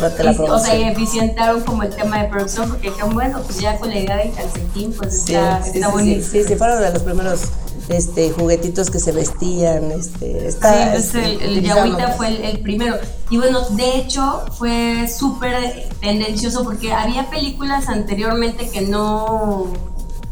o 0.50 0.60
sea, 0.60 0.90
eficientaron 0.90 1.62
como 1.62 1.84
el 1.84 1.96
tema 1.96 2.22
de 2.22 2.30
producción 2.30 2.70
porque 2.70 2.90
dijeron, 2.90 3.14
bueno, 3.14 3.42
pues 3.44 3.60
ya 3.60 3.78
con 3.78 3.90
la 3.90 4.00
idea 4.00 4.18
de 4.18 4.32
calcetín, 4.32 4.94
pues 4.94 5.16
está, 5.16 5.60
está 5.60 5.90
bonito. 5.90 6.28
Sí, 6.30 6.44
sí, 6.44 6.56
fueron 6.56 6.82
de 6.82 6.92
los 6.92 7.04
primeros 7.04 7.42
este 7.90 8.32
juguetitos 8.32 8.90
que 8.90 9.00
se 9.00 9.12
vestían 9.12 9.92
este 9.92 10.48
está, 10.48 10.74
sí, 10.74 10.90
pues 10.92 11.16
el, 11.16 11.42
el 11.42 11.62
Yagüita 11.62 12.10
fue 12.14 12.30
el, 12.30 12.46
el, 12.46 12.60
primero 12.60 12.98
y 13.30 13.38
bueno 13.38 13.62
de 13.72 13.98
hecho 13.98 14.46
fue 14.58 15.08
súper 15.08 15.90
tendencioso 16.00 16.64
porque 16.64 16.94
había 16.94 17.30
películas 17.30 17.90
anteriormente 17.90 18.70
que 18.70 18.82
no 18.82 19.74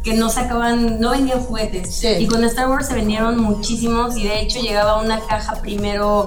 que 0.02 0.14
no 0.14 0.30
sacaban, 0.30 1.00
no 1.00 1.10
vendían 1.10 1.40
juguetes. 1.40 2.04
Y 2.18 2.26
con 2.26 2.44
Star 2.44 2.68
Wars 2.68 2.88
se 2.88 2.94
vendieron 2.94 3.38
muchísimos 3.38 4.16
y 4.16 4.24
de 4.24 4.40
hecho 4.40 4.60
llegaba 4.60 5.00
una 5.00 5.20
caja 5.20 5.60
primero 5.60 6.24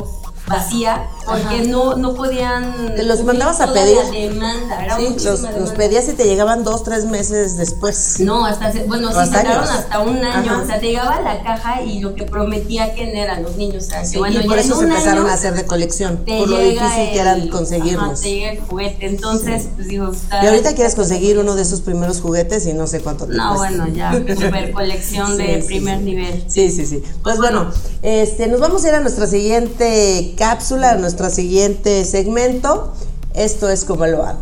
vacía 0.48 1.08
porque 1.26 1.62
no, 1.68 1.96
no 1.96 2.14
podían 2.14 2.96
te 2.96 3.04
los 3.04 3.24
mandabas 3.24 3.62
a 3.62 3.74
pedir. 3.74 3.98
demanda 4.12 4.86
era 4.86 4.98
sí, 4.98 5.16
los, 5.24 5.72
pedías 5.72 6.08
y 6.10 6.14
te 6.14 6.26
llegaban 6.26 6.64
dos 6.64 6.84
tres 6.84 7.06
meses 7.06 7.58
después. 7.58 8.20
No 8.20 8.46
hasta 8.46 8.72
bueno 8.88 9.10
sí 9.10 9.30
sacaron 9.32 9.64
hasta 9.64 10.00
un 10.00 10.18
año 10.24 10.62
o 10.62 10.66
sea 10.66 10.80
te 10.80 10.88
llegaba 10.88 11.22
la 11.22 11.42
caja 11.44 11.82
y 11.82 12.00
lo 12.00 12.16
que 12.16 12.24
prometía 12.24 12.94
que 12.94 13.14
eran 13.18 13.44
los 13.44 13.56
niños 13.58 13.90
bueno, 14.18 14.42
y 14.42 14.48
por 14.48 14.58
eso 14.58 14.76
se 14.76 14.84
empezaron 14.86 15.30
a 15.30 15.34
hacer 15.34 15.54
de 15.54 15.66
colección 15.66 16.24
por 16.26 16.50
lo 16.50 16.58
difícil 16.58 17.12
que 17.12 17.20
era 17.20 17.38
conseguirlos. 17.50 18.22
te 18.22 18.32
llega 18.32 18.52
el 18.52 18.62
juguete 18.62 19.06
entonces 19.08 19.70
pues 19.76 19.88
digo 19.88 20.12
y 20.42 20.46
ahorita 20.46 20.74
quieres 20.74 20.96
conseguir 20.96 21.38
uno 21.40 21.56
de 21.56 21.62
esos 21.62 21.82
primeros 21.82 22.22
juguetes 22.22 22.66
y 22.66 22.74
no 22.74 22.88
sé 22.88 23.02
cuánto 23.02 23.28
te 23.28 23.36
no 23.36 23.56
bueno 23.56 23.88
ya 23.88 24.14
super 24.36 24.72
colección 24.72 25.38
de 25.38 25.64
primer 25.66 26.02
nivel. 26.02 26.44
Sí 26.48 26.70
sí 26.72 26.86
sí. 26.86 27.04
Pues 27.22 27.38
bueno 27.38 27.72
este 28.02 28.48
nos 28.48 28.60
vamos 28.60 28.84
a 28.84 28.90
ir 28.90 28.96
a 28.96 29.00
nuestra 29.00 29.28
siguiente 29.28 30.34
cápsula, 30.38 30.96
nuestro 31.14 31.30
siguiente 31.30 32.06
segmento. 32.06 32.92
Esto 33.36 33.70
es 33.70 33.86
como 33.86 34.08
lo 34.08 34.26
hago. 34.26 34.40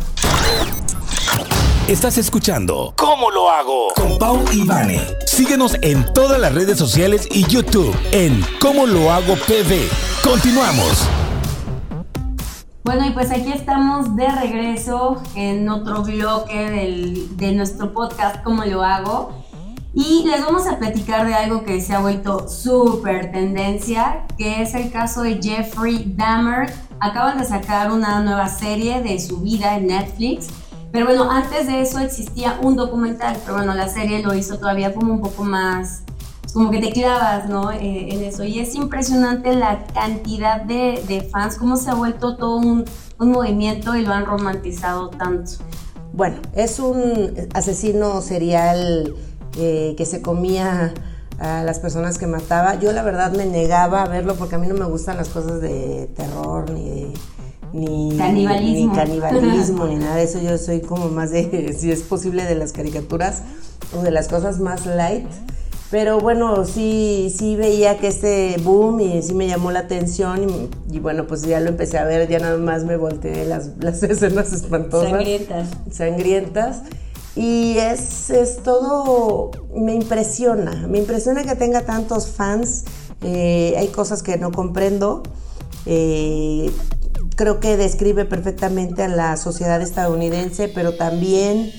Estás 1.86 2.16
escuchando 2.16 2.94
¿Cómo 2.96 3.30
lo 3.30 3.50
hago? 3.50 3.88
Con 3.94 4.18
Pau 4.18 4.42
y 4.50 4.66
Vane. 4.66 5.02
Síguenos 5.26 5.76
en 5.82 6.10
todas 6.14 6.40
las 6.40 6.54
redes 6.54 6.78
sociales 6.78 7.28
y 7.30 7.46
YouTube 7.46 7.94
en 8.12 8.42
¿Cómo 8.58 8.86
lo 8.86 9.12
hago 9.12 9.34
PV. 9.34 9.86
Continuamos. 10.24 11.06
Bueno, 12.84 13.06
y 13.06 13.10
pues 13.10 13.30
aquí 13.30 13.52
estamos 13.52 14.16
de 14.16 14.28
regreso 14.28 15.20
en 15.34 15.68
otro 15.68 16.02
bloque 16.04 16.70
del, 16.70 17.36
de 17.36 17.52
nuestro 17.52 17.92
podcast 17.92 18.42
¿Cómo 18.42 18.64
lo 18.64 18.82
hago? 18.82 19.41
Y 19.94 20.24
les 20.24 20.40
vamos 20.40 20.66
a 20.66 20.78
platicar 20.78 21.26
de 21.26 21.34
algo 21.34 21.64
que 21.64 21.80
se 21.80 21.94
ha 21.94 22.00
vuelto 22.00 22.48
súper 22.48 23.30
tendencia, 23.30 24.26
que 24.38 24.62
es 24.62 24.74
el 24.74 24.90
caso 24.90 25.22
de 25.22 25.38
Jeffrey 25.42 26.14
Dahmer. 26.16 26.72
Acaban 26.98 27.38
de 27.38 27.44
sacar 27.44 27.90
una 27.92 28.22
nueva 28.22 28.48
serie 28.48 29.02
de 29.02 29.20
su 29.20 29.38
vida 29.38 29.76
en 29.76 29.88
Netflix. 29.88 30.48
Pero 30.92 31.06
bueno, 31.06 31.30
antes 31.30 31.66
de 31.66 31.80
eso 31.80 31.98
existía 31.98 32.58
un 32.62 32.76
documental, 32.76 33.36
pero 33.44 33.56
bueno, 33.56 33.74
la 33.74 33.88
serie 33.88 34.22
lo 34.22 34.34
hizo 34.34 34.58
todavía 34.58 34.94
como 34.94 35.14
un 35.14 35.20
poco 35.20 35.44
más 35.44 36.02
como 36.52 36.70
que 36.70 36.80
te 36.80 36.92
clavas, 36.92 37.48
¿no? 37.48 37.72
Eh, 37.72 38.08
en 38.10 38.24
eso. 38.24 38.44
Y 38.44 38.58
es 38.58 38.74
impresionante 38.74 39.54
la 39.54 39.84
cantidad 39.86 40.60
de, 40.60 41.28
fans, 41.30 41.56
cómo 41.56 41.76
se 41.76 41.90
ha 41.90 41.94
vuelto 41.94 42.36
todo 42.36 42.56
un, 42.56 42.84
movimiento 43.18 43.94
y 43.94 44.02
lo 44.02 44.12
han 44.12 44.26
romantizado 44.26 45.08
tanto. 45.10 45.52
Bueno, 46.12 46.38
es 46.54 46.80
un 46.80 47.48
asesino 47.54 48.20
serial 48.20 49.14
eh, 49.56 49.94
que 49.96 50.06
se 50.06 50.22
comía 50.22 50.94
a 51.38 51.62
las 51.62 51.78
personas 51.78 52.18
que 52.18 52.26
mataba. 52.26 52.78
Yo 52.78 52.92
la 52.92 53.02
verdad 53.02 53.32
me 53.32 53.46
negaba 53.46 54.02
a 54.02 54.08
verlo 54.08 54.36
porque 54.36 54.54
a 54.54 54.58
mí 54.58 54.66
no 54.66 54.74
me 54.74 54.86
gustan 54.86 55.16
las 55.16 55.28
cosas 55.28 55.60
de 55.60 56.08
terror 56.14 56.70
ni 56.70 56.90
de 56.90 57.12
ni 57.72 58.16
canibalismo, 58.18 58.92
ni, 58.92 58.96
canibalismo, 58.96 59.86
ni 59.86 59.96
nada 59.96 60.16
de 60.16 60.24
eso. 60.24 60.38
Yo 60.40 60.58
soy 60.58 60.80
como 60.80 61.08
más 61.08 61.30
de, 61.30 61.74
si 61.78 61.90
es 61.90 62.02
posible, 62.02 62.44
de 62.44 62.54
las 62.54 62.72
caricaturas 62.72 63.42
o 63.96 64.02
de 64.02 64.10
las 64.10 64.28
cosas 64.28 64.60
más 64.60 64.86
light. 64.86 65.26
Pero 65.90 66.20
bueno, 66.20 66.64
sí, 66.64 67.32
sí 67.36 67.54
veía 67.54 67.98
que 67.98 68.08
este 68.08 68.56
boom 68.62 69.00
y 69.00 69.20
sí 69.20 69.34
me 69.34 69.46
llamó 69.46 69.70
la 69.72 69.80
atención 69.80 70.70
y, 70.90 71.00
bueno, 71.00 71.26
pues 71.26 71.42
ya 71.42 71.60
lo 71.60 71.68
empecé 71.68 71.98
a 71.98 72.04
ver, 72.04 72.28
ya 72.30 72.38
nada 72.38 72.56
más 72.56 72.84
me 72.84 72.96
volteé 72.96 73.44
las, 73.44 73.72
las 73.80 74.02
escenas 74.02 74.52
espantosas. 74.52 75.10
Sangrientas. 75.10 75.68
Sangrientas. 75.90 76.82
Y 77.34 77.78
es, 77.78 78.30
es 78.30 78.62
todo, 78.62 79.50
me 79.74 79.94
impresiona, 79.94 80.86
me 80.88 80.98
impresiona 80.98 81.44
que 81.44 81.54
tenga 81.54 81.82
tantos 81.82 82.28
fans. 82.28 82.84
Eh, 83.22 83.74
hay 83.78 83.88
cosas 83.88 84.22
que 84.22 84.36
no 84.36 84.52
comprendo. 84.52 85.22
Eh, 85.86 86.70
creo 87.36 87.60
que 87.60 87.76
describe 87.76 88.24
perfectamente 88.24 89.04
a 89.04 89.08
la 89.08 89.36
sociedad 89.36 89.80
estadounidense, 89.80 90.68
pero 90.68 90.94
también 90.94 91.72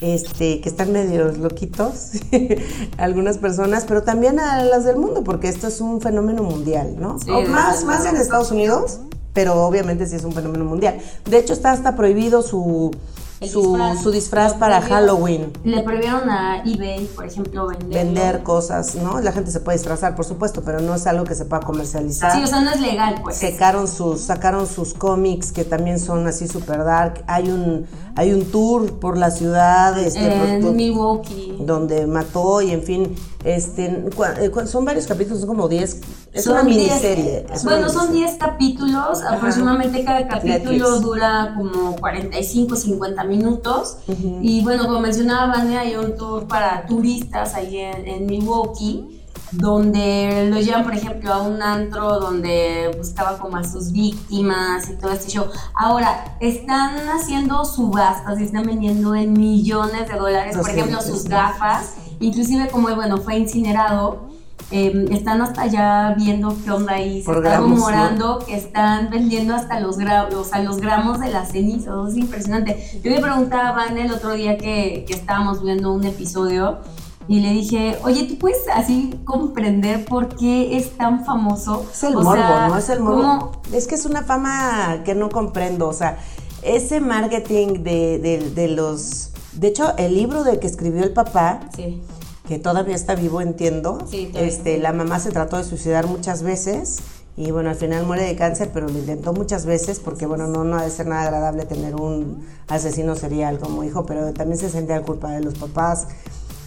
este, 0.00 0.60
que 0.60 0.68
están 0.68 0.92
medio 0.92 1.32
loquitos, 1.32 2.10
algunas 2.98 3.38
personas, 3.38 3.84
pero 3.86 4.02
también 4.02 4.38
a 4.38 4.62
las 4.62 4.84
del 4.84 4.96
mundo, 4.96 5.24
porque 5.24 5.48
esto 5.48 5.68
es 5.68 5.80
un 5.80 6.00
fenómeno 6.00 6.42
mundial, 6.42 6.96
¿no? 6.98 7.16
más, 7.48 7.84
más 7.84 8.06
en 8.06 8.16
Estados 8.16 8.50
Unidos, 8.50 9.00
pero 9.32 9.66
obviamente 9.66 10.06
sí 10.06 10.16
es 10.16 10.24
un 10.24 10.32
fenómeno 10.32 10.64
mundial. 10.64 10.98
De 11.28 11.38
hecho, 11.38 11.52
está 11.52 11.72
hasta 11.72 11.96
prohibido 11.96 12.42
su 12.42 12.92
su 13.46 14.10
disfraz, 14.10 14.54
para 14.54 14.80
Halloween. 14.80 15.52
Le 15.64 15.82
prohibieron 15.82 16.28
a 16.28 16.62
eBay, 16.64 17.06
por 17.06 17.26
ejemplo, 17.26 17.68
vender 17.88 18.42
cosas, 18.42 18.96
¿no? 18.96 19.20
La 19.20 19.32
gente 19.32 19.50
se 19.50 19.60
puede 19.60 19.78
disfrazar, 19.78 20.16
por 20.16 20.24
supuesto, 20.24 20.62
pero 20.64 20.80
no 20.80 20.94
es 20.94 21.06
algo 21.06 21.24
que 21.24 21.34
se 21.34 21.44
pueda 21.44 21.62
comercializar. 21.62 22.32
Sí, 22.32 22.42
o 22.42 22.46
sea, 22.46 22.60
no 22.60 22.70
es 22.70 22.80
legal, 22.80 23.20
pues. 23.22 23.36
Sacaron 23.38 23.86
sus, 23.88 24.20
sacaron 24.22 24.66
sus 24.66 24.94
cómics 24.94 25.52
que 25.52 25.64
también 25.64 25.98
son 25.98 26.26
así 26.26 26.48
super 26.48 26.84
dark. 26.84 27.22
Hay 27.26 27.50
un, 27.50 27.86
hay 28.16 28.32
un 28.32 28.44
tour 28.50 28.98
por 28.98 29.16
la 29.16 29.30
ciudad, 29.30 29.98
este, 29.98 30.56
en 30.56 30.76
Milwaukee, 30.76 31.56
donde 31.60 32.06
mató 32.06 32.60
y 32.60 32.72
en 32.72 32.82
fin, 32.82 33.14
este, 33.44 33.84
eh, 33.84 34.66
son 34.66 34.84
varios 34.84 35.06
capítulos, 35.06 35.40
son 35.40 35.48
como 35.48 35.68
10 35.68 36.00
es 36.32 36.46
una 36.46 36.62
miniserie. 36.62 37.46
bueno, 37.64 37.88
son 37.88 38.12
10 38.12 38.36
capítulos, 38.36 39.22
aproximadamente 39.22 40.04
cada 40.04 40.26
capítulo 40.26 41.00
dura 41.00 41.54
como 41.56 41.96
45, 41.96 42.76
50 42.76 43.24
minutos. 43.24 43.98
Y 44.42 44.62
bueno, 44.62 44.86
como 44.86 45.00
mencionaba 45.00 45.56
Vania, 45.56 45.80
hay 45.80 45.96
un 45.96 46.16
tour 46.16 46.46
para 46.46 46.86
turistas 46.86 47.54
ahí 47.54 47.78
en, 47.78 48.26
Milwaukee 48.26 49.14
donde 49.52 50.48
lo 50.50 50.60
llevan, 50.60 50.84
por 50.84 50.92
ejemplo, 50.92 51.32
a 51.32 51.40
un 51.40 51.62
antro 51.62 52.20
donde 52.20 52.94
buscaba 52.98 53.38
como 53.38 53.56
a 53.56 53.64
sus 53.64 53.92
víctimas 53.92 54.90
y 54.90 54.94
todo 54.96 55.12
este 55.12 55.30
show. 55.30 55.46
Ahora, 55.74 56.36
están 56.40 57.08
haciendo 57.08 57.64
subastas 57.64 58.38
y 58.40 58.44
están 58.44 58.64
vendiendo 58.64 59.14
en 59.14 59.32
millones 59.32 60.06
de 60.06 60.18
dólares, 60.18 60.56
por 60.56 60.68
ejemplo, 60.68 61.00
sus 61.00 61.24
gafas, 61.24 61.94
inclusive 62.20 62.68
como, 62.68 62.94
bueno, 62.94 63.18
fue 63.18 63.36
incinerado, 63.36 64.28
Em, 64.70 65.10
están 65.12 65.40
hasta 65.40 65.62
allá 65.62 66.14
viendo 66.14 66.54
qué 66.62 66.70
onda 66.70 66.92
ahí, 66.92 67.22
se 67.22 67.32
está 67.32 67.56
rumorando 67.56 68.38
que 68.46 68.54
están 68.54 69.08
vendiendo 69.08 69.54
hasta 69.54 69.80
los, 69.80 69.96
o 69.96 70.44
sea, 70.44 70.62
los 70.62 70.76
gramos 70.76 71.20
de 71.20 71.30
la 71.30 71.46
ceniza, 71.46 71.92
es 72.06 72.16
impresionante. 72.16 73.00
Yo 73.02 73.10
le 73.10 73.18
preguntaba 73.18 73.70
a 73.70 73.72
Van 73.72 73.96
el 73.96 74.12
otro 74.12 74.34
día 74.34 74.58
que, 74.58 75.06
que 75.08 75.14
estábamos 75.14 75.62
viendo 75.62 75.90
un 75.90 76.04
episodio 76.04 76.80
y 77.28 77.40
le 77.40 77.52
dije, 77.52 77.98
oye, 78.02 78.24
¿tú 78.24 78.36
puedes 78.36 78.68
así 78.74 79.18
comprender 79.24 80.04
por 80.04 80.36
qué 80.36 80.76
es 80.76 80.90
tan 80.98 81.24
famoso? 81.24 81.86
Es 81.90 82.02
el 82.04 82.14
morbo, 82.14 82.68
¿no? 82.68 82.76
Es 82.76 82.90
el 82.90 83.00
morbo. 83.00 83.52
Es 83.72 83.86
que 83.86 83.94
es 83.94 84.04
una 84.04 84.22
fama 84.22 85.02
que 85.02 85.14
no 85.14 85.30
comprendo, 85.30 85.88
o 85.88 85.94
sea, 85.94 86.18
ese 86.62 87.00
marketing 87.00 87.82
de, 87.84 88.18
de, 88.18 88.50
de 88.54 88.68
los... 88.68 89.30
De 89.58 89.68
hecho, 89.68 89.96
el 89.96 90.14
libro 90.14 90.44
de 90.44 90.58
que 90.58 90.66
escribió 90.66 91.02
el 91.02 91.12
papá... 91.12 91.60
Sí 91.74 92.00
que 92.48 92.58
todavía 92.58 92.96
está 92.96 93.14
vivo, 93.14 93.42
entiendo. 93.42 93.98
Sí, 94.10 94.32
este, 94.34 94.78
la 94.78 94.94
mamá 94.94 95.20
se 95.20 95.30
trató 95.30 95.58
de 95.58 95.64
suicidar 95.64 96.06
muchas 96.06 96.42
veces 96.42 97.00
y 97.36 97.52
bueno, 97.52 97.68
al 97.68 97.76
final 97.76 98.06
muere 98.06 98.24
de 98.24 98.34
cáncer, 98.34 98.70
pero 98.72 98.88
lo 98.88 98.98
intentó 98.98 99.32
muchas 99.32 99.66
veces 99.66 100.00
porque 100.00 100.26
bueno, 100.26 100.48
no, 100.48 100.64
no 100.64 100.76
ha 100.76 100.82
de 100.82 100.90
ser 100.90 101.06
nada 101.06 101.22
agradable 101.22 101.66
tener 101.66 101.94
un 101.94 102.44
asesino 102.66 103.14
serial 103.14 103.58
como 103.60 103.84
hijo, 103.84 104.06
pero 104.06 104.32
también 104.32 104.58
se 104.58 104.70
sentía 104.70 105.02
culpa 105.02 105.30
de 105.30 105.42
los 105.42 105.54
papás. 105.54 106.08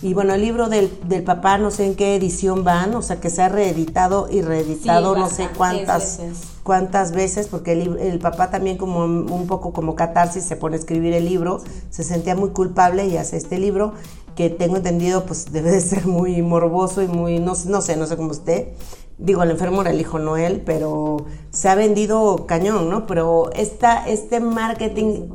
Y 0.03 0.15
bueno, 0.15 0.33
el 0.33 0.41
libro 0.41 0.67
del, 0.67 0.91
del, 1.07 1.23
papá, 1.23 1.59
no 1.59 1.69
sé 1.69 1.85
en 1.85 1.95
qué 1.95 2.15
edición 2.15 2.63
van, 2.63 2.95
o 2.95 3.03
sea, 3.03 3.19
que 3.19 3.29
se 3.29 3.43
ha 3.43 3.49
reeditado 3.49 4.27
y 4.31 4.41
reeditado 4.41 5.15
no 5.15 5.29
sé 5.29 5.47
cuántas 5.55 6.17
veces. 6.17 6.39
cuántas 6.63 7.11
veces, 7.11 7.47
porque 7.47 7.73
el, 7.73 7.97
el, 7.97 8.17
papá 8.17 8.49
también 8.49 8.77
como 8.77 9.03
un 9.05 9.45
poco 9.45 9.73
como 9.73 9.95
catarsis 9.95 10.43
se 10.43 10.55
pone 10.55 10.75
a 10.75 10.79
escribir 10.79 11.13
el 11.13 11.25
libro, 11.25 11.61
se 11.91 12.03
sentía 12.03 12.35
muy 12.35 12.49
culpable 12.49 13.05
y 13.05 13.17
hace 13.17 13.37
este 13.37 13.59
libro 13.59 13.93
que 14.35 14.49
tengo 14.49 14.77
entendido 14.77 15.25
pues 15.25 15.45
debe 15.51 15.69
de 15.69 15.81
ser 15.81 16.07
muy 16.07 16.41
morboso 16.41 17.03
y 17.03 17.07
muy, 17.07 17.39
no, 17.39 17.53
no 17.65 17.81
sé, 17.81 17.95
no 17.95 18.07
sé 18.07 18.17
cómo 18.17 18.31
esté. 18.31 18.73
Digo, 19.19 19.43
el 19.43 19.51
enfermo 19.51 19.81
era 19.81 19.91
el 19.91 20.01
hijo 20.01 20.17
Noel, 20.17 20.63
pero 20.65 21.25
se 21.51 21.69
ha 21.69 21.75
vendido 21.75 22.47
cañón, 22.47 22.89
¿no? 22.89 23.05
Pero 23.05 23.51
esta, 23.53 24.07
este 24.07 24.39
marketing 24.39 25.27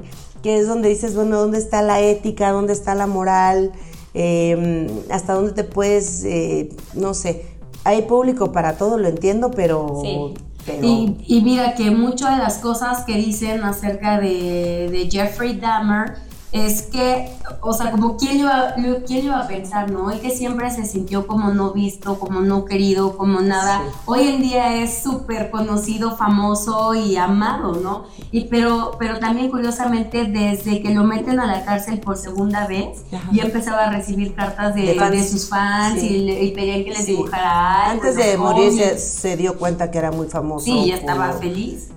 que 0.42 0.58
es 0.58 0.66
donde 0.66 0.88
dices, 0.88 1.14
bueno, 1.14 1.38
¿dónde 1.38 1.58
está 1.58 1.82
la 1.82 2.00
ética? 2.00 2.50
¿Dónde 2.50 2.72
está 2.72 2.96
la 2.96 3.06
moral? 3.06 3.72
Em, 4.18 4.86
¿Hasta 5.10 5.34
dónde 5.34 5.52
te 5.52 5.62
puedes, 5.62 6.24
eh, 6.24 6.70
no 6.94 7.12
sé? 7.12 7.44
Hay 7.84 8.02
público 8.02 8.50
para 8.50 8.78
todo, 8.78 8.96
lo 8.96 9.08
entiendo, 9.08 9.50
pero... 9.50 10.02
Y, 10.82 11.16
y, 11.28 11.42
mira 11.42 11.74
que 11.74 11.92
muchas 11.92 12.36
de 12.36 12.42
las 12.42 12.58
cosas 12.58 13.04
que 13.04 13.16
dicen 13.18 13.62
acerca 13.62 14.18
de, 14.18 14.88
de 14.90 15.08
Jeffrey 15.08 15.60
Dahmer 15.60 16.14
es 16.56 16.82
que, 16.82 17.28
o 17.60 17.72
sea, 17.72 17.90
como 17.90 18.16
quién 18.16 18.38
iba, 18.38 18.74
quién 19.06 19.26
iba 19.26 19.40
a 19.40 19.46
pensar, 19.46 19.90
¿no? 19.90 20.10
Él 20.10 20.20
que 20.20 20.30
siempre 20.30 20.70
se 20.70 20.86
sintió 20.86 21.26
como 21.26 21.50
no 21.50 21.72
visto, 21.72 22.18
como 22.18 22.40
no 22.40 22.64
querido, 22.64 23.16
como 23.16 23.40
nada. 23.40 23.82
Hoy 24.06 24.28
en 24.28 24.40
día 24.40 24.82
es 24.82 25.02
súper 25.02 25.50
conocido, 25.50 26.16
famoso 26.16 26.94
y 26.94 27.16
amado, 27.16 27.74
¿no? 27.74 28.04
Y, 28.30 28.44
pero, 28.44 28.96
pero 28.98 29.18
también 29.18 29.50
curiosamente 29.50 30.24
desde 30.24 30.80
que 30.80 30.94
lo 30.94 31.04
meten 31.04 31.40
a 31.40 31.46
la 31.46 31.64
cárcel 31.64 32.00
por 32.00 32.16
segunda 32.16 32.66
vez, 32.66 33.04
ya 33.32 33.44
empezaba 33.44 33.84
a 33.84 33.90
recibir 33.90 34.34
cartas 34.34 34.74
de, 34.74 34.94
de, 34.94 35.28
sus 35.28 35.48
fans 35.48 36.02
y, 36.02 36.52
pedían 36.56 36.84
que 36.84 36.90
les 36.90 37.06
dibujara 37.06 37.90
algo. 37.90 38.02
Antes 38.02 38.16
de 38.16 38.36
morir 38.38 38.72
se, 38.72 38.98
se, 38.98 39.36
dio 39.36 39.58
cuenta 39.58 39.90
que 39.90 39.98
era 39.98 40.10
muy 40.10 40.28
famoso. 40.28 40.64
Sí, 40.64 40.86
ya 40.86 40.96
estaba 40.96 41.32
feliz. 41.34 41.90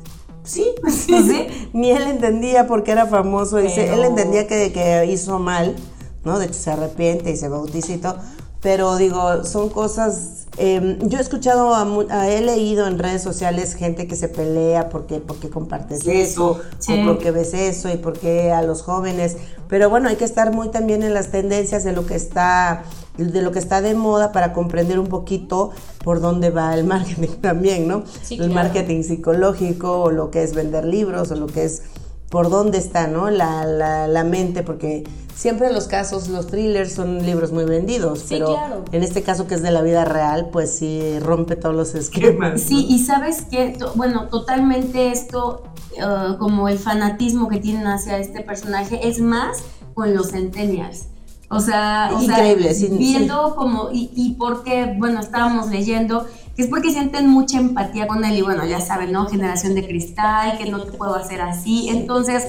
Sí, 0.90 1.14
sí, 1.24 1.70
Ni 1.74 1.92
él 1.92 2.04
entendía 2.04 2.68
por 2.68 2.84
qué 2.84 2.92
era 2.92 3.06
famoso. 3.06 3.58
Dice, 3.58 3.94
él 3.94 4.04
entendía 4.04 4.48
que, 4.48 4.72
que 4.72 5.06
hizo 5.06 5.40
mal, 5.40 5.76
¿no? 6.24 6.40
De 6.40 6.46
hecho, 6.46 6.56
se 6.56 6.72
arrepiente 6.72 7.32
y 7.32 7.38
se 7.38 7.48
bautiza 7.48 7.94
y 7.94 7.98
todo. 7.98 8.18
Pero 8.62 8.98
digo, 8.98 9.46
son 9.46 9.70
cosas. 9.70 10.48
Em, 10.58 11.00
yo 11.08 11.18
he 11.18 11.22
escuchado, 11.22 11.74
a, 11.74 12.30
he 12.30 12.42
leído 12.42 12.88
en 12.88 13.00
redes 13.00 13.22
sociales 13.22 13.76
gente 13.76 14.08
que 14.08 14.16
se 14.18 14.28
pelea 14.28 14.90
porque, 14.90 15.20
porque 15.20 15.50
compartes 15.50 16.06
eso, 16.06 16.60
o 16.60 17.06
porque 17.06 17.32
ves 17.32 17.54
eso, 17.54 17.90
y 17.90 17.96
porque 17.98 18.52
a 18.52 18.62
los 18.62 18.82
jóvenes. 18.82 19.38
Pero 19.70 19.90
bueno, 19.90 20.10
hay 20.10 20.18
que 20.18 20.26
estar 20.26 20.52
muy 20.52 20.70
también 20.70 21.04
en 21.04 21.14
las 21.14 21.32
tendencias 21.32 21.86
de 21.86 21.94
lo 21.94 22.06
que 22.06 22.16
está 22.16 22.84
de 23.20 23.42
lo 23.42 23.52
que 23.52 23.60
está 23.60 23.82
de 23.82 23.94
moda 23.94 24.32
para 24.32 24.54
comprender 24.54 25.00
un 25.00 25.08
poquito 25.08 25.72
por 26.04 26.22
dónde 26.22 26.50
va 26.50 26.74
el 26.74 26.84
marketing 26.86 27.38
también, 27.42 27.88
¿no? 27.88 28.04
el 28.30 28.50
marketing 28.52 29.04
psicológico 29.04 30.04
o 30.04 30.12
lo 30.12 30.32
que 30.32 30.44
es 30.44 30.54
vender 30.54 30.86
libros 30.86 31.32
o 31.32 31.36
lo 31.36 31.48
que 31.48 31.66
es 31.66 31.84
por 32.30 32.50
dónde 32.50 32.78
está, 32.78 33.08
¿no? 33.08 33.30
La, 33.32 33.66
la, 33.66 34.08
la 34.08 34.24
mente, 34.24 34.62
porque 34.62 35.04
siempre 35.36 35.72
los 35.74 35.88
casos, 35.88 36.28
los 36.28 36.48
thrillers 36.48 36.94
son 36.94 37.26
libros 37.26 37.52
muy 37.52 37.66
vendidos, 37.66 38.26
pero 38.30 38.48
claro. 38.48 38.86
en 38.92 39.04
este 39.04 39.24
caso 39.24 39.48
que 39.48 39.56
es 39.56 39.64
de 39.64 39.72
la 39.72 39.82
vida 39.82 40.06
real, 40.06 40.50
pues 40.52 40.72
sí 40.72 41.18
rompe 41.20 41.56
todos 41.56 41.76
los 41.76 41.96
esquemas. 41.96 42.62
Sí, 42.62 42.86
y 42.88 43.00
sabes 43.00 43.44
que, 43.44 43.78
bueno, 43.96 44.28
totalmente 44.28 45.12
esto, 45.12 45.64
uh, 45.98 46.38
como 46.38 46.70
el 46.70 46.78
fanatismo 46.78 47.50
que 47.50 47.58
tienen 47.58 47.88
hacia 47.88 48.20
este 48.20 48.42
personaje, 48.42 49.08
es 49.08 49.20
más 49.20 49.64
con 49.96 50.14
los 50.14 50.32
centennials. 50.32 51.06
O 51.50 51.60
sea, 51.60 52.12
o 52.16 52.22
Increíble, 52.22 52.74
sea, 52.76 52.88
sí, 52.90 52.96
viendo 52.96 53.56
como, 53.56 53.90
y, 53.92 54.12
y 54.16 54.34
porque, 54.34 54.94
bueno, 54.98 55.20
estábamos 55.20 55.68
leyendo, 55.70 56.26
que 56.56 56.62
es 56.64 56.68
porque 56.70 56.92
sienten 56.92 57.28
mucha 57.28 57.58
empatía 57.58 58.06
con 58.08 58.24
él, 58.24 58.38
y 58.38 58.42
bueno, 58.44 58.66
ya 58.66 58.80
saben, 58.82 59.12
¿no? 59.12 59.26
Generación 59.28 59.74
de 59.74 59.88
cristal, 59.88 60.58
que 60.60 60.70
no 60.70 60.84
te 60.84 60.92
puedo 60.92 61.16
hacer 61.16 61.42
así. 61.42 61.90
Entonces, 61.90 62.46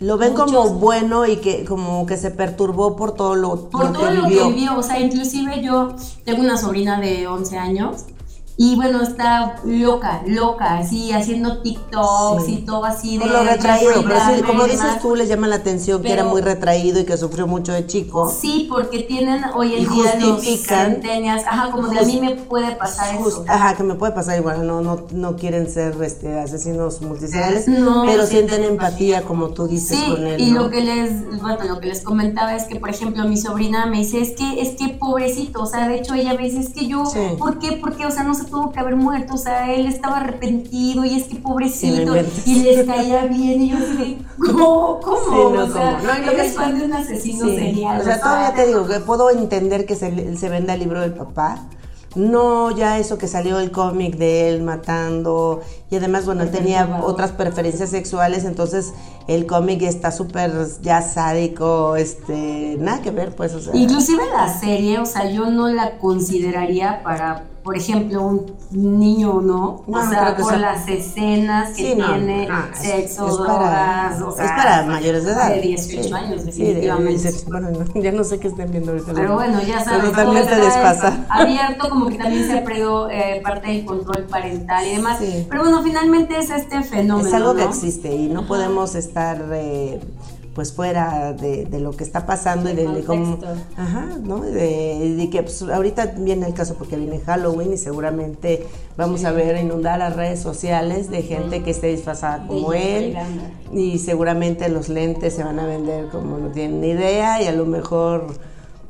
Lo 0.00 0.16
ven 0.16 0.32
Muchos- 0.32 0.46
como 0.52 0.70
bueno 0.80 1.26
y 1.26 1.36
que 1.36 1.64
como 1.66 2.06
que 2.06 2.16
se 2.16 2.30
perturbó 2.30 2.96
por 2.96 3.12
todo 3.14 3.34
lo, 3.36 3.68
por 3.68 3.84
lo 3.86 3.92
todo 3.92 4.08
que 4.08 4.14
lo 4.14 4.22
vivió. 4.28 4.42
que 4.48 4.54
vivió, 4.54 4.78
o 4.78 4.82
sea, 4.82 4.98
inclusive 4.98 5.62
yo 5.62 5.94
tengo 6.24 6.40
una 6.42 6.56
sobrina 6.56 6.98
de 6.98 7.26
11 7.28 7.58
años 7.58 8.06
y 8.62 8.76
bueno, 8.76 9.00
está 9.00 9.56
loca, 9.64 10.20
loca, 10.26 10.76
así 10.76 11.12
haciendo 11.12 11.62
TikToks 11.62 12.44
Sí. 12.44 12.52
y 12.56 12.64
todo 12.66 12.84
así 12.84 13.16
de 13.16 13.24
lo 13.24 13.42
retraído, 13.42 14.02
pero 14.04 14.16
sí, 14.36 14.42
como 14.42 14.66
y 14.66 14.70
dices 14.72 15.00
tú, 15.00 15.16
les 15.16 15.30
llama 15.30 15.48
la 15.48 15.56
atención 15.56 16.02
que 16.02 16.12
era 16.12 16.24
muy 16.24 16.42
retraído 16.42 17.00
y 17.00 17.06
que 17.06 17.16
sufrió 17.16 17.46
mucho 17.46 17.72
de 17.72 17.86
chico. 17.86 18.30
Sí, 18.30 18.66
porque 18.70 18.98
tienen 19.04 19.42
hoy 19.54 19.76
en 19.76 19.82
Y 19.84 19.86
día 19.86 20.14
los 20.20 20.42
centenias, 20.44 21.44
ajá, 21.46 21.70
como 21.70 21.88
de 21.88 22.00
a 22.00 22.02
mí 22.02 22.18
me 22.20 22.34
puede 22.36 22.76
pasar 22.76 23.14
eso. 23.14 23.44
ajá, 23.48 23.74
que 23.76 23.82
me 23.82 23.94
puede 23.94 24.12
pasar 24.12 24.38
igual, 24.38 24.66
no, 24.66 24.82
no, 24.82 25.06
no 25.10 25.36
quieren 25.36 25.70
ser 25.70 25.94
este, 26.02 26.38
asesinos 26.38 27.00
multiseriales, 27.00 27.66
No. 27.66 28.04
pero 28.06 28.26
sienten 28.26 28.64
empatía, 28.64 29.22
como 29.22 29.48
tú 29.48 29.68
dices 29.68 29.98
Sí, 29.98 30.04
con 30.10 30.26
él. 30.26 30.38
y 30.38 30.50
¿no? 30.50 30.64
lo 30.64 30.70
que 30.70 30.82
les, 30.82 31.40
bueno, 31.40 31.64
lo 31.66 31.80
que 31.80 31.86
les 31.88 32.02
comentaba 32.02 32.54
es 32.54 32.64
que, 32.64 32.76
por 32.76 32.90
ejemplo, 32.90 33.24
mi 33.26 33.38
sobrina 33.38 33.86
me 33.86 33.98
dice, 34.00 34.20
es 34.20 34.32
que, 34.36 34.60
es 34.60 34.76
que 34.76 34.88
pobrecito, 34.98 35.62
o 35.62 35.66
sea, 35.66 35.88
de 35.88 35.96
hecho 35.96 36.12
ella 36.12 36.34
me 36.34 36.42
dice, 36.44 36.60
es 36.60 36.68
que 36.68 36.86
yo, 36.86 37.06
Sí. 37.06 37.18
¿por 37.38 37.58
qué? 37.58 37.72
Porque, 37.80 38.04
o 38.04 38.10
sea, 38.10 38.22
no 38.22 38.34
se 38.34 38.49
tuvo 38.50 38.72
que 38.72 38.80
haber 38.80 38.96
muerto, 38.96 39.34
o 39.34 39.38
sea, 39.38 39.72
él 39.72 39.86
estaba 39.86 40.18
arrepentido 40.18 41.04
y 41.04 41.14
es 41.16 41.24
que 41.24 41.36
pobrecito, 41.36 42.14
no 42.14 42.20
y 42.46 42.54
les 42.62 42.86
caía 42.86 43.24
bien, 43.26 43.62
y 43.62 43.70
yo 43.70 43.76
así, 43.78 44.18
¿cómo? 44.38 45.00
¿Cómo? 45.00 45.18
Sí, 45.18 45.56
no, 45.56 45.64
o 45.64 45.72
sea, 45.72 45.98
¿cómo? 45.98 46.12
No, 46.12 46.18
y 46.18 46.24
lo 46.26 46.32
eres 46.32 46.54
fan 46.54 46.78
de 46.78 46.84
un 46.84 46.92
asesino 46.92 47.46
Sí. 47.46 47.56
serial. 47.56 48.00
O 48.00 48.04
sea, 48.04 48.20
todavía 48.20 48.54
te 48.54 48.66
digo 48.66 48.86
que 48.86 49.00
puedo 49.00 49.30
entender 49.30 49.86
que 49.86 49.94
se, 49.96 50.36
se 50.36 50.48
venda 50.48 50.74
el 50.74 50.80
libro 50.80 51.00
del 51.00 51.14
papá. 51.14 51.58
No 52.16 52.72
ya 52.72 52.98
eso 52.98 53.18
que 53.18 53.28
salió 53.28 53.60
el 53.60 53.70
cómic 53.70 54.16
de 54.16 54.48
él 54.48 54.62
matando 54.62 55.60
y 55.92 55.94
además 55.96 56.26
bueno, 56.26 56.42
él 56.42 56.50
tenía 56.50 57.02
otras 57.04 57.30
preferencias 57.30 57.90
sexuales, 57.90 58.44
entonces 58.44 58.92
el 59.28 59.46
cómic 59.46 59.82
está 59.82 60.10
súper 60.10 60.50
ya 60.82 61.02
sádico, 61.02 61.94
este, 61.94 62.76
nada 62.80 63.00
que 63.00 63.12
ver 63.12 63.36
pues, 63.36 63.54
o 63.54 63.60
sea. 63.60 63.76
Inclusive 63.76 64.24
la 64.36 64.52
serie, 64.58 64.98
o 64.98 65.06
sea, 65.06 65.30
yo 65.30 65.50
no 65.52 65.68
la 65.68 65.98
consideraría 65.98 67.00
para, 67.04 67.44
por 67.62 67.76
ejemplo, 67.76 68.22
un 68.22 68.46
niño 68.70 69.34
no, 69.42 69.42
No, 69.42 69.84
o 69.86 70.02
no 70.02 70.10
sea, 70.10 70.36
sea- 70.36 70.56
las 70.58 70.88
escenas 70.88 71.70
que 71.70 71.90
Sí, 71.90 71.94
tiene, 71.94 72.46
no, 72.48 72.58
es- 72.72 72.78
sexo, 72.78 73.26
es 73.28 73.34
drogas, 73.36 73.56
para, 74.16 74.26
o 74.26 74.32
sea, 74.32 74.44
es 74.46 74.50
para 74.52 74.86
mayores 74.86 75.24
de 75.24 75.32
edad. 75.32 75.48
De 75.54 75.60
18 75.60 76.02
Sí. 76.08 76.12
años, 76.14 76.40
Sí, 76.42 76.50
de 76.62 76.66
definitivamente. 76.68 77.10
18. 77.22 77.44
Bueno, 77.50 77.70
no, 77.70 77.84
ya 78.02 78.12
no 78.12 78.24
sé 78.24 78.38
qué 78.40 78.48
estén 78.48 78.70
viendo 78.70 78.92
ahorita. 78.92 79.12
Pero 79.12 79.34
bueno, 79.34 79.60
ya 79.62 79.84
sabes, 79.84 80.04
totalmente 80.10 80.54
desfasada. 80.56 81.26
abierto, 81.28 81.90
como 81.90 82.06
que 82.08 82.16
también 82.16 82.46
se 82.46 82.58
ha 82.58 82.64
perdido 82.64 83.10
eh, 83.10 83.40
parte 83.44 83.68
del 83.68 83.84
control 83.84 84.24
parental 84.24 84.86
y 84.86 84.96
demás. 84.96 85.18
Pero 85.48 85.62
bueno, 85.62 85.82
finalmente 85.82 86.38
es 86.38 86.50
este 86.50 86.82
fenómeno. 86.82 87.28
Es 87.28 87.34
algo 87.34 87.54
que 87.54 87.64
existe 87.64 88.14
y 88.14 88.28
no 88.28 88.46
podemos 88.46 88.94
estar 88.94 89.44
eh, 89.52 90.00
pues 90.54 90.72
fuera 90.72 91.32
de, 91.32 91.64
de 91.64 91.80
lo 91.80 91.92
que 91.92 92.02
está 92.02 92.26
pasando 92.26 92.70
y 92.70 92.74
de, 92.74 93.04
cómo 93.04 93.38
ajá 93.76 94.06
no 94.22 94.40
de, 94.40 95.28
que 95.30 95.42
pues, 95.42 95.62
ahorita 95.62 96.14
viene 96.18 96.46
el 96.46 96.54
caso 96.54 96.74
porque 96.74 96.96
viene 96.96 97.20
Halloween 97.20 97.72
y 97.72 97.78
seguramente 97.78 98.66
vamos 98.96 99.24
a 99.24 99.32
ver 99.32 99.56
inundar 99.62 99.98
las 100.00 100.16
redes 100.16 100.40
sociales 100.40 101.10
de 101.10 101.22
gente 101.22 101.62
que 101.62 101.70
esté 101.70 101.88
disfrazada 101.88 102.46
como 102.46 102.72
él. 102.72 103.16
y 103.72 103.98
seguramente 103.98 104.68
los 104.68 104.88
lentes 104.88 105.34
se 105.34 105.44
van 105.44 105.60
a 105.60 105.66
vender 105.66 106.08
como 106.08 106.38
no 106.38 106.48
tienen 106.48 106.80
ni 106.80 106.88
idea 106.88 107.40
y 107.42 107.46
a 107.46 107.52
lo 107.52 107.66
mejor 107.66 108.26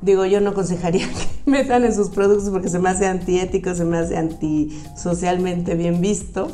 Digo, 0.02 0.24
yo 0.24 0.40
no 0.40 0.50
aconsejaría 0.50 1.06
que 1.44 1.50
metan 1.50 1.84
en 1.84 1.94
sus 1.94 2.08
productos 2.08 2.50
porque 2.50 2.68
se 2.68 2.78
me 2.78 2.88
hace 2.88 3.06
antiético, 3.06 3.74
se 3.74 3.84
me 3.84 3.98
hace 3.98 4.16
antisocialmente 4.16 5.74
bien 5.74 6.00
visto. 6.00 6.50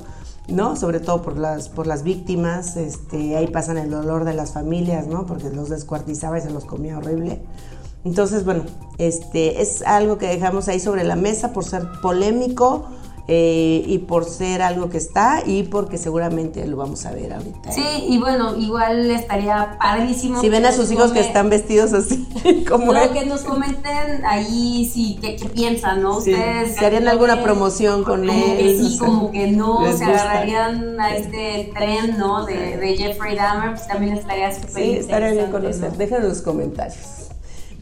¿No? 0.48 0.76
Sobre 0.76 1.00
todo 1.00 1.22
por 1.22 1.37
las, 1.37 1.68
por 1.68 1.87
las 1.87 2.02
víctimas, 2.02 2.76
este, 2.76 3.37
ahí 3.37 3.48
pasan 3.48 3.78
el 3.78 3.90
dolor 3.90 4.24
de 4.24 4.35
las 4.35 4.52
familias, 4.52 5.06
¿no? 5.06 5.26
Porque 5.26 5.50
los 5.50 5.68
descuartizaba 5.68 6.38
y 6.38 6.42
se 6.42 6.50
los 6.50 6.64
comía 6.64 6.98
horrible. 6.98 7.40
Entonces, 8.04 8.44
bueno, 8.44 8.64
este, 8.98 9.61
es 9.61 9.82
algo 9.82 10.18
que 10.18 10.28
dejamos 10.28 10.68
ahí 10.68 10.78
sobre 10.78 11.02
la 11.02 11.16
mesa 11.16 11.52
por 11.52 11.64
ser 11.64 11.85
polémico 12.00 12.87
eh, 13.28 13.82
y 13.86 13.98
por 13.98 14.24
ser 14.24 14.62
algo 14.62 14.88
que 14.88 14.98
está 14.98 15.42
y 15.44 15.64
porque 15.64 15.98
seguramente 15.98 16.64
lo 16.66 16.76
vamos 16.76 17.06
a 17.06 17.12
ver 17.12 17.32
ahorita. 17.32 17.72
Sí, 17.72 17.82
y 18.08 18.18
bueno, 18.18 18.56
igual 18.56 19.10
estaría 19.10 19.76
padrísimo. 19.80 20.40
Si 20.40 20.48
ven 20.48 20.64
a 20.64 20.70
sus 20.70 20.92
hijos 20.92 21.10
que 21.10 21.20
están 21.20 21.50
vestidos 21.50 21.92
así, 21.92 22.24
como 22.68 22.92
que 23.12 23.26
nos 23.26 23.40
comenten 23.40 24.24
ahí 24.24 24.88
si 24.92 25.16
qué, 25.16 25.34
qué 25.34 25.48
piensan, 25.48 26.02
¿no? 26.02 26.20
Sí. 26.20 26.32
Ustedes 26.34 26.76
Si 26.76 26.84
harían 26.84 27.08
alguna 27.08 27.42
promoción 27.42 28.04
con 28.04 28.26
como 28.26 28.32
él, 28.32 28.58
que 28.58 28.76
o 28.76 28.78
sí, 28.78 28.96
sea, 28.96 29.06
como 29.06 29.30
que 29.32 29.48
no, 29.48 29.80
se 29.86 29.90
gusta. 29.90 30.06
agarrarían 30.06 31.00
a 31.00 31.16
este 31.16 31.72
tren, 31.74 32.18
¿no? 32.18 32.44
De, 32.46 32.76
de 32.76 32.96
Jeffrey 32.96 33.34
Dahmer, 33.34 33.70
pues 33.70 33.88
también 33.88 34.16
estaría 34.16 34.54
súper 34.54 34.70
sí, 34.70 34.92
estaría 34.92 35.32
bien 35.32 35.50
conocer. 35.50 35.90
¿no? 35.90 35.98
Déjenlo 35.98 36.24
en 36.24 36.28
los 36.28 36.42
comentarios. 36.42 36.96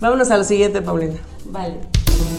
Vámonos 0.01 0.31
a 0.31 0.39
lo 0.39 0.45
siguiente, 0.45 0.81
Paulina. 0.81 1.17
Vale. 1.47 1.77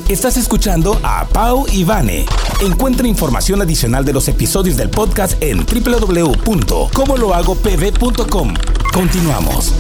Estás 0.10 0.38
escuchando 0.38 1.00
a 1.04 1.26
Pau 1.26 1.68
y 1.72 1.84
Vane. 1.84 2.26
Encuentra 2.62 3.08
información 3.08 3.62
adicional 3.62 4.06
de 4.06 4.14
los 4.14 4.28
episodios 4.28 4.78
del 4.78 4.90
podcast 4.90 5.42
en 5.42 5.66
www.comolohagopv.com. 5.66 8.54
Continuamos. 8.94 9.74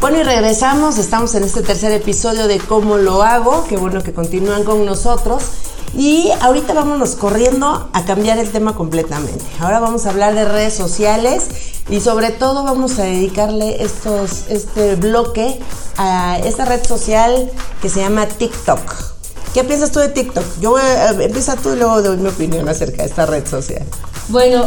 Bueno, 0.00 0.20
y 0.20 0.22
regresamos. 0.22 0.98
Estamos 0.98 1.34
en 1.34 1.44
este 1.44 1.62
tercer 1.62 1.92
episodio 1.92 2.46
de 2.46 2.58
Cómo 2.58 2.98
lo 2.98 3.22
hago. 3.22 3.64
Qué 3.68 3.76
bueno 3.76 4.02
que 4.02 4.12
continúan 4.12 4.64
con 4.64 4.84
nosotros. 4.84 5.44
Y 5.96 6.30
ahorita 6.40 6.72
vámonos 6.74 7.10
corriendo 7.14 7.88
a 7.92 8.04
cambiar 8.04 8.38
el 8.38 8.50
tema 8.50 8.74
completamente. 8.74 9.44
Ahora 9.60 9.78
vamos 9.80 10.06
a 10.06 10.10
hablar 10.10 10.34
de 10.34 10.44
redes 10.44 10.74
sociales 10.74 11.44
y 11.88 12.00
sobre 12.00 12.30
todo 12.30 12.64
vamos 12.64 12.98
a 12.98 13.02
dedicarle 13.04 13.82
estos, 13.82 14.44
este 14.48 14.96
bloque 14.96 15.60
a 15.96 16.38
esta 16.44 16.64
red 16.64 16.84
social 16.84 17.50
que 17.80 17.88
se 17.88 18.00
llama 18.00 18.26
TikTok. 18.26 18.80
¿Qué 19.52 19.62
piensas 19.62 19.92
tú 19.92 20.00
de 20.00 20.08
TikTok? 20.08 20.42
Yo 20.60 20.70
voy 20.70 20.80
a, 20.82 21.10
empieza 21.10 21.54
tú 21.54 21.72
y 21.74 21.76
luego 21.76 22.02
doy 22.02 22.16
mi 22.16 22.28
opinión 22.28 22.68
acerca 22.68 23.02
de 23.04 23.08
esta 23.08 23.24
red 23.26 23.46
social. 23.46 23.84
Bueno, 24.28 24.64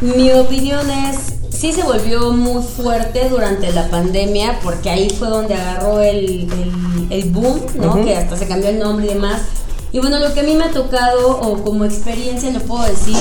mi 0.00 0.32
opinión 0.32 0.88
es, 0.88 1.16
sí 1.54 1.74
se 1.74 1.82
volvió 1.82 2.30
muy 2.32 2.62
fuerte 2.62 3.28
durante 3.28 3.70
la 3.72 3.90
pandemia, 3.90 4.58
porque 4.62 4.88
ahí 4.88 5.10
fue 5.10 5.28
donde 5.28 5.54
agarró 5.54 6.00
el, 6.00 6.50
el- 6.50 7.06
el 7.10 7.30
boom, 7.30 7.60
¿no? 7.74 8.02
Que 8.02 8.16
hasta 8.16 8.38
se 8.38 8.46
cambió 8.48 8.70
el 8.70 8.78
nombre 8.78 9.04
y 9.04 9.08
demás. 9.12 9.42
Y 9.94 9.98
bueno, 9.98 10.18
lo 10.20 10.32
que 10.32 10.40
a 10.40 10.42
mí 10.42 10.54
me 10.54 10.64
ha 10.64 10.70
tocado, 10.70 11.38
o 11.38 11.62
como 11.62 11.84
experiencia 11.84 12.50
lo 12.50 12.60
puedo 12.60 12.82
decir, 12.84 13.14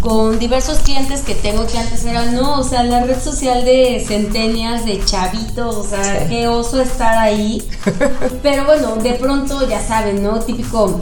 con 0.00 0.38
diversos 0.38 0.78
clientes 0.78 1.20
que 1.20 1.34
tengo 1.34 1.66
que 1.66 1.76
antes 1.78 2.02
eran, 2.06 2.34
no, 2.34 2.60
o 2.60 2.64
sea, 2.64 2.82
la 2.82 3.04
red 3.04 3.20
social 3.22 3.62
de 3.64 4.02
centenias, 4.08 4.86
de 4.86 5.04
chavitos, 5.04 5.76
o 5.76 5.84
sea, 5.84 6.20
Sí. 6.20 6.26
qué 6.30 6.48
oso 6.48 6.80
estar 6.80 7.18
ahí. 7.18 7.62
Pero 8.42 8.64
bueno, 8.64 8.96
de 8.96 9.12
pronto, 9.14 9.68
ya 9.68 9.86
saben, 9.86 10.22
¿no? 10.22 10.38
Típico 10.40 10.98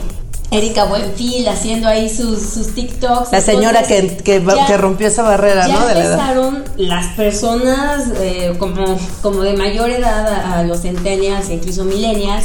Erika 0.51 0.83
Buenfil 0.83 1.47
haciendo 1.47 1.87
ahí 1.87 2.09
sus, 2.13 2.39
sus 2.41 2.75
TikToks. 2.75 3.31
La 3.31 3.39
señora 3.41 3.83
que, 3.83 3.99
Entonces, 3.99 4.23
que, 4.23 4.43
ya- 4.45 4.65
que 4.67 4.77
rompió 4.77 5.07
esa 5.07 5.23
barrera, 5.23 5.67
ya 5.67 5.79
¿no? 5.79 5.85
De 5.87 5.93
la 5.95 5.99
edad. 6.01 6.11
empezaron 6.19 6.63
las 6.75 7.07
personas 7.15 8.03
eh, 8.19 8.53
como, 8.59 8.99
como 9.21 9.41
de 9.41 9.53
mayor 9.53 9.89
edad, 9.89 10.27
a, 10.27 10.59
a 10.59 10.63
los 10.63 10.81
centennials 10.81 11.47
e 11.49 11.53
incluso 11.53 11.85
millennials, 11.85 12.43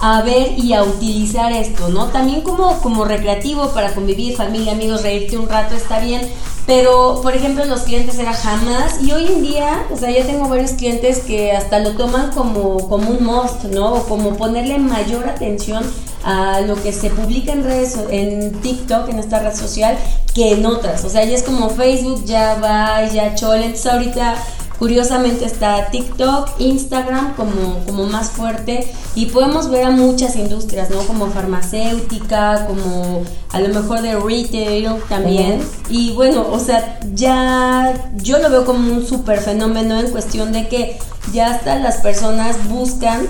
a 0.00 0.22
ver 0.22 0.58
y 0.58 0.72
a 0.74 0.82
utilizar 0.84 1.52
esto, 1.52 1.88
¿no? 1.88 2.06
También 2.06 2.42
como, 2.42 2.80
como 2.80 3.04
recreativo 3.04 3.70
para 3.70 3.94
convivir, 3.94 4.36
familia, 4.36 4.72
amigos, 4.72 5.02
reírte 5.02 5.36
un 5.36 5.48
rato 5.48 5.74
está 5.74 5.98
bien, 6.00 6.20
pero 6.66 7.20
por 7.22 7.34
ejemplo 7.34 7.64
los 7.64 7.80
clientes 7.80 8.18
era 8.18 8.32
jamás 8.32 9.02
y 9.02 9.12
hoy 9.12 9.26
en 9.26 9.42
día, 9.42 9.86
o 9.90 9.96
sea, 9.96 10.10
ya 10.10 10.24
tengo 10.24 10.48
varios 10.48 10.72
clientes 10.72 11.20
que 11.20 11.52
hasta 11.52 11.78
lo 11.80 11.92
toman 11.92 12.30
como, 12.30 12.88
como 12.88 13.10
un 13.10 13.24
must, 13.24 13.64
¿no? 13.64 13.94
O 13.94 14.02
como 14.04 14.36
ponerle 14.36 14.78
mayor 14.78 15.26
atención 15.28 15.84
a 16.24 16.60
lo 16.60 16.74
que 16.82 16.92
se 16.92 17.10
publica 17.10 17.52
en 17.52 17.64
redes, 17.64 17.96
en 18.10 18.52
TikTok, 18.60 19.08
en 19.08 19.18
esta 19.18 19.38
red 19.38 19.54
social, 19.54 19.96
que 20.34 20.52
en 20.52 20.66
otras. 20.66 21.04
O 21.04 21.08
sea, 21.08 21.24
ya 21.24 21.34
es 21.34 21.42
como 21.42 21.70
Facebook, 21.70 22.24
ya 22.24 22.56
va, 22.62 23.06
ya 23.06 23.34
chole. 23.34 23.74
Ahorita 23.90 24.34
Curiosamente 24.78 25.44
está 25.44 25.90
TikTok, 25.90 26.50
Instagram 26.60 27.34
como, 27.34 27.84
como 27.84 28.04
más 28.04 28.30
fuerte 28.30 28.92
y 29.14 29.26
podemos 29.26 29.70
ver 29.70 29.84
a 29.84 29.90
muchas 29.90 30.36
industrias, 30.36 30.90
¿no? 30.90 30.98
Como 31.00 31.26
farmacéutica, 31.28 32.66
como 32.66 33.22
a 33.50 33.60
lo 33.60 33.68
mejor 33.74 34.02
de 34.02 34.14
retail 34.14 34.90
también. 35.08 35.60
Y 35.90 36.12
bueno, 36.12 36.46
o 36.50 36.58
sea, 36.60 37.00
ya 37.14 38.10
yo 38.16 38.38
lo 38.38 38.50
veo 38.50 38.64
como 38.64 38.92
un 38.92 39.04
súper 39.04 39.40
fenómeno 39.40 39.98
en 39.98 40.10
cuestión 40.10 40.52
de 40.52 40.68
que 40.68 40.98
ya 41.32 41.54
hasta 41.54 41.76
las 41.76 41.96
personas 41.96 42.68
buscan 42.68 43.28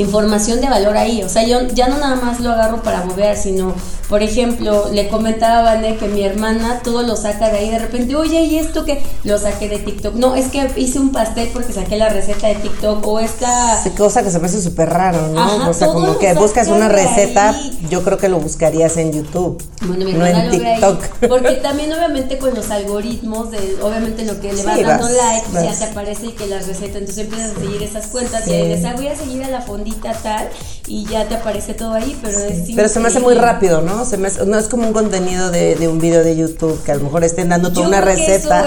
información 0.00 0.60
de 0.60 0.68
valor 0.68 0.96
ahí. 0.96 1.22
O 1.22 1.28
sea, 1.28 1.44
yo 1.44 1.66
ya 1.68 1.88
no 1.88 1.98
nada 1.98 2.16
más 2.16 2.40
lo 2.40 2.52
agarro 2.52 2.82
para 2.82 3.04
mover, 3.04 3.36
sino, 3.36 3.74
por 4.08 4.22
ejemplo, 4.22 4.88
le 4.92 5.08
comentaba 5.08 5.72
a 5.72 5.80
que 5.80 6.08
mi 6.08 6.22
hermana 6.22 6.80
todo 6.82 7.02
lo 7.02 7.16
saca 7.16 7.50
de 7.50 7.58
ahí 7.58 7.70
de 7.70 7.78
repente, 7.78 8.14
oye, 8.16 8.42
¿y 8.42 8.58
esto 8.58 8.84
que 8.84 9.02
Lo 9.24 9.38
saqué 9.38 9.68
de 9.68 9.78
TikTok. 9.78 10.14
No, 10.14 10.34
es 10.34 10.46
que 10.46 10.70
hice 10.76 10.98
un 10.98 11.12
pastel 11.12 11.50
porque 11.52 11.72
saqué 11.72 11.96
la 11.96 12.08
receta 12.08 12.48
de 12.48 12.56
TikTok 12.56 13.06
o 13.06 13.20
esta... 13.20 13.82
cosa 13.96 14.22
que 14.22 14.30
se 14.30 14.38
me 14.38 14.46
hace 14.46 14.60
súper 14.62 14.88
raro, 14.88 15.28
¿no? 15.28 15.68
o 15.68 15.74
sea, 15.74 15.88
como 15.88 16.18
que 16.18 16.34
buscas 16.34 16.68
una 16.68 16.88
receta, 16.88 17.54
yo 17.90 18.02
creo 18.02 18.18
que 18.18 18.28
lo 18.28 18.38
buscarías 18.38 18.96
en 18.96 19.12
YouTube, 19.12 19.62
bueno, 19.82 20.04
no 20.04 20.26
en 20.26 20.50
TikTok. 20.50 21.28
porque 21.28 21.54
también 21.62 21.92
obviamente 21.92 22.38
con 22.38 22.54
los 22.54 22.70
algoritmos, 22.70 23.50
de, 23.50 23.78
obviamente 23.82 24.24
lo 24.24 24.40
que 24.40 24.52
le 24.52 24.62
vas 24.62 24.80
dando 24.80 25.08
like, 25.08 25.46
ya 25.52 25.72
te 25.72 25.84
aparece 25.84 26.26
y 26.26 26.32
que 26.32 26.46
la 26.46 26.58
receta, 26.58 26.98
entonces 26.98 27.18
empiezas 27.18 27.56
a 27.56 27.60
seguir 27.60 27.82
esas 27.82 28.06
cuentas 28.06 28.46
y 28.46 28.52
dices, 28.52 28.84
ah, 28.84 28.94
voy 28.96 29.08
a 29.08 29.16
seguir 29.16 29.44
a 29.44 29.48
la 29.48 29.62
fondita 29.62 29.87
tal 30.22 30.48
y 30.86 31.04
ya 31.06 31.26
te 31.28 31.34
aparece 31.34 31.74
todo 31.74 31.92
ahí, 31.92 32.18
pero 32.22 32.38
es 32.38 32.70
Pero 32.74 32.88
se 32.88 33.00
me 33.00 33.08
hace 33.08 33.20
muy 33.20 33.34
rápido, 33.34 33.82
¿no? 33.82 34.04
Se 34.04 34.16
me 34.16 34.28
no 34.46 34.58
es 34.58 34.68
como 34.68 34.86
un 34.86 34.92
contenido 34.92 35.50
de, 35.50 35.88
un 35.88 35.98
video 35.98 36.24
de 36.24 36.36
YouTube 36.36 36.82
que 36.84 36.92
a 36.92 36.96
lo 36.96 37.04
mejor 37.04 37.24
estén 37.24 37.48
dando 37.48 37.72
toda 37.72 37.88
una 37.88 38.00
receta. 38.00 38.64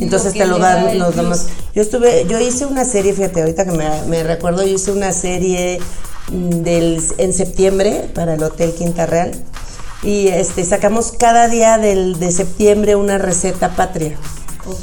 entonces 0.00 0.32
te 0.32 0.46
lo 0.46 0.58
dan 0.58 0.98
los 0.98 1.14
demás. 1.16 1.46
Yo 1.74 1.82
estuve, 1.82 2.26
yo 2.28 2.40
hice 2.40 2.66
una 2.66 2.84
serie, 2.84 3.12
fíjate, 3.12 3.40
ahorita 3.40 3.64
que 3.64 3.72
me, 3.72 3.88
me 4.08 4.22
recuerdo, 4.22 4.62
yo 4.62 4.74
hice 4.74 4.92
una 4.92 5.12
serie 5.12 5.78
mm, 6.30 6.48
del, 6.62 7.02
en 7.18 7.32
septiembre 7.32 8.10
para 8.14 8.34
el 8.34 8.42
Hotel 8.42 8.72
Quinta 8.72 9.06
Real 9.06 9.32
y 10.02 10.28
este 10.28 10.64
sacamos 10.64 11.12
cada 11.12 11.48
día 11.48 11.78
del, 11.78 12.18
de 12.18 12.30
septiembre 12.30 12.96
una 12.96 13.18
receta 13.18 13.74
patria. 13.74 14.16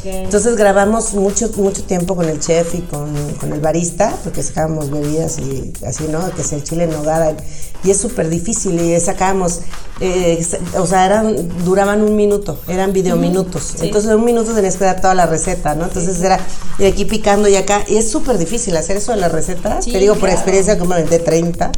Entonces 0.05 0.55
grabamos 0.55 1.13
mucho, 1.13 1.49
mucho 1.57 1.83
tiempo 1.83 2.15
con 2.15 2.29
el 2.29 2.39
chef 2.39 2.75
y 2.75 2.81
con, 2.81 3.13
el 3.51 3.59
barista, 3.59 4.15
porque 4.23 4.41
sacábamos 4.41 4.89
bebidas 4.89 5.39
y 5.39 5.73
así, 5.85 6.05
¿no? 6.09 6.33
Que 6.33 6.41
es 6.41 6.53
el 6.53 6.63
chile 6.63 6.85
en 6.85 6.91
nogada. 6.91 7.35
Y 7.83 7.91
es 7.91 7.97
súper 7.97 8.29
difícil 8.29 8.79
y 8.79 8.97
sacábamos, 8.99 9.59
eh, 9.99 10.45
o 10.77 10.87
sea, 10.87 11.05
eran, 11.05 11.49
duraban 11.65 12.01
un 12.01 12.15
minuto, 12.15 12.59
eran 12.67 12.93
videominutos. 12.93 13.75
Entonces 13.81 14.09
en 14.09 14.17
un 14.17 14.25
minuto 14.25 14.53
tenías 14.53 14.77
que 14.77 14.85
dar 14.85 15.01
toda 15.01 15.15
la 15.15 15.25
receta, 15.25 15.75
¿no? 15.75 15.85
Entonces 15.85 16.21
era 16.21 16.39
de 16.77 16.87
aquí 16.87 17.05
picando 17.05 17.49
y 17.49 17.55
acá. 17.55 17.83
Y 17.87 17.97
es 17.97 18.09
súper 18.09 18.37
difícil 18.37 18.77
hacer 18.77 18.97
eso 18.97 19.11
de 19.11 19.17
las 19.17 19.31
recetas. 19.31 19.85
Te 19.85 19.97
digo 19.99 20.15
por 20.15 20.29
experiencia 20.29 20.79
como 20.79 20.95
de 20.95 21.19
30 21.19 21.71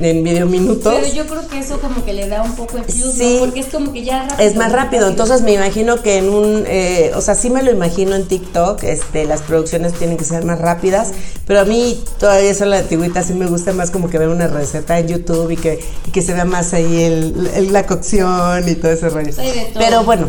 en 0.00 0.22
video 0.22 0.46
minutos. 0.46 0.94
Pero 0.94 1.12
yo 1.12 1.26
creo 1.26 1.48
que 1.48 1.58
eso 1.58 1.80
como 1.80 2.04
que 2.04 2.12
le 2.12 2.28
da 2.28 2.42
un 2.42 2.54
poco 2.54 2.76
el 2.76 2.84
plus, 2.84 3.14
sí, 3.14 3.36
Porque 3.40 3.60
es 3.60 3.66
como 3.66 3.92
que 3.92 4.04
ya 4.04 4.28
Es 4.38 4.56
más 4.56 4.72
rápido, 4.72 5.08
entonces 5.08 5.42
me 5.42 5.52
imagino 5.52 6.02
que 6.02 6.18
en 6.18 6.28
un, 6.28 6.64
eh, 6.66 7.12
o 7.14 7.20
sea, 7.20 7.34
sí 7.34 7.50
me 7.50 7.62
lo 7.62 7.70
imagino 7.70 8.14
en 8.14 8.26
TikTok, 8.26 8.82
este, 8.84 9.24
las 9.24 9.42
producciones 9.42 9.94
tienen 9.94 10.16
que 10.16 10.24
ser 10.24 10.44
más 10.44 10.58
rápidas, 10.58 11.12
pero 11.46 11.60
a 11.60 11.64
mí 11.64 12.02
todavía 12.18 12.50
eso 12.50 12.64
la 12.66 12.78
antigüita 12.78 13.22
sí 13.22 13.32
me 13.34 13.46
gusta 13.46 13.72
más 13.72 13.90
como 13.90 14.10
que 14.10 14.18
ver 14.18 14.28
una 14.28 14.48
receta 14.48 14.98
en 14.98 15.08
YouTube 15.08 15.50
y 15.50 15.56
que, 15.56 15.82
que 16.12 16.22
se 16.22 16.34
vea 16.34 16.44
más 16.44 16.74
ahí 16.74 17.02
el, 17.02 17.72
la 17.72 17.86
cocción 17.86 18.68
y 18.68 18.74
todo 18.74 18.92
ese 18.92 19.08
rollo. 19.08 19.32
Pero 19.74 20.04
bueno, 20.04 20.28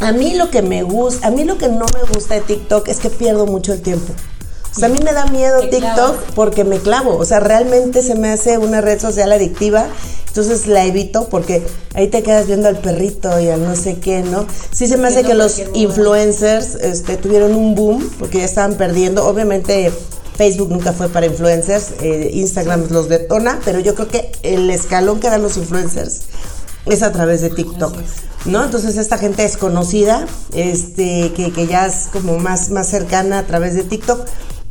a 0.00 0.12
mí 0.12 0.34
lo 0.34 0.50
que 0.50 0.62
me 0.62 0.82
gusta, 0.82 1.26
a 1.26 1.30
mí 1.30 1.44
lo 1.44 1.58
que 1.58 1.68
no 1.68 1.86
me 1.94 2.14
gusta 2.14 2.34
de 2.34 2.40
TikTok 2.42 2.88
es 2.88 2.98
que 2.98 3.10
pierdo 3.10 3.46
mucho 3.46 3.72
el 3.72 3.82
tiempo. 3.82 4.12
O 4.76 4.78
sea, 4.78 4.88
a 4.88 4.92
mí 4.92 4.98
me 5.02 5.12
da 5.14 5.24
miedo 5.26 5.60
TikTok 5.60 6.16
porque 6.34 6.62
me 6.64 6.78
clavo. 6.78 7.16
O 7.16 7.24
sea, 7.24 7.40
realmente 7.40 8.02
se 8.02 8.14
me 8.14 8.30
hace 8.30 8.58
una 8.58 8.82
red 8.82 9.00
social 9.00 9.32
adictiva. 9.32 9.86
Entonces 10.28 10.66
la 10.66 10.84
evito 10.84 11.28
porque 11.30 11.66
ahí 11.94 12.08
te 12.08 12.22
quedas 12.22 12.46
viendo 12.46 12.68
al 12.68 12.76
perrito 12.76 13.40
y 13.40 13.48
al 13.48 13.64
no 13.64 13.74
sé 13.74 13.98
qué, 14.00 14.22
¿no? 14.22 14.46
Sí 14.70 14.86
se 14.86 14.98
me 14.98 15.08
hace 15.08 15.22
que 15.22 15.32
los 15.32 15.62
influencers 15.72 16.74
este, 16.74 17.16
tuvieron 17.16 17.54
un 17.54 17.74
boom 17.74 18.10
porque 18.18 18.38
ya 18.38 18.44
estaban 18.44 18.74
perdiendo. 18.74 19.26
Obviamente 19.26 19.90
Facebook 20.36 20.70
nunca 20.70 20.92
fue 20.92 21.08
para 21.08 21.24
influencers, 21.24 21.92
eh, 22.02 22.28
Instagram 22.34 22.88
los 22.90 23.08
detona, 23.08 23.58
pero 23.64 23.80
yo 23.80 23.94
creo 23.94 24.08
que 24.08 24.30
el 24.42 24.68
escalón 24.68 25.20
que 25.20 25.30
dan 25.30 25.40
los 25.40 25.56
influencers 25.56 26.24
es 26.84 27.02
a 27.02 27.12
través 27.12 27.40
de 27.40 27.48
TikTok. 27.48 27.96
¿no? 28.44 28.62
Entonces 28.62 28.98
esta 28.98 29.16
gente 29.16 29.44
es 29.44 29.56
conocida, 29.56 30.26
este, 30.52 31.32
que, 31.34 31.50
que, 31.50 31.66
ya 31.66 31.86
es 31.86 32.08
como 32.12 32.38
más, 32.38 32.70
más 32.70 32.88
cercana 32.88 33.38
a 33.38 33.42
través 33.46 33.74
de 33.74 33.82
TikTok. 33.82 34.26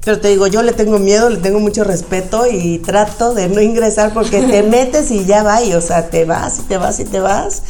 Pero 0.05 0.19
te 0.19 0.29
digo, 0.29 0.45
yo 0.45 0.61
le 0.61 0.71
tengo 0.71 0.99
miedo, 0.99 1.31
le 1.31 1.37
tengo 1.37 1.59
mucho 1.59 1.83
respeto 1.83 2.45
y 2.45 2.77
trato 2.77 3.33
de 3.33 3.49
no 3.49 3.59
ingresar 3.59 4.13
porque 4.13 4.39
te 4.43 4.61
metes 4.63 5.09
y 5.09 5.25
ya 5.25 5.41
va, 5.41 5.63
y, 5.63 5.73
o 5.73 5.81
sea, 5.81 6.09
te 6.09 6.25
vas 6.25 6.59
y 6.59 6.61
te 6.61 6.77
vas 6.77 6.99
y 6.99 7.05
te 7.05 7.19
vas. 7.19 7.63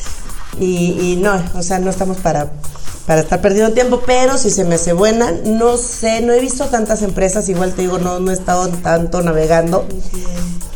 Y, 0.60 1.17
no, 1.21 1.41
o 1.56 1.63
sea, 1.63 1.80
no 1.80 1.89
estamos 1.89 2.17
para, 2.17 2.52
para 3.06 3.21
estar 3.21 3.41
perdiendo 3.41 3.74
tiempo, 3.74 4.02
pero 4.06 4.38
si 4.38 4.50
se 4.52 4.65
me 4.65 4.76
hace 4.76 4.93
buena, 4.93 5.32
no 5.45 5.78
sé, 5.78 6.21
no 6.21 6.34
he 6.34 6.39
visto 6.39 6.65
tantas 6.65 7.02
empresas, 7.02 7.48
igual 7.50 7.74
te 7.74 7.84
digo, 7.84 8.00
no, 8.00 8.19
no 8.19 8.32
he 8.32 8.34
estado 8.34 8.67
tanto 8.67 9.21
navegando. 9.21 9.86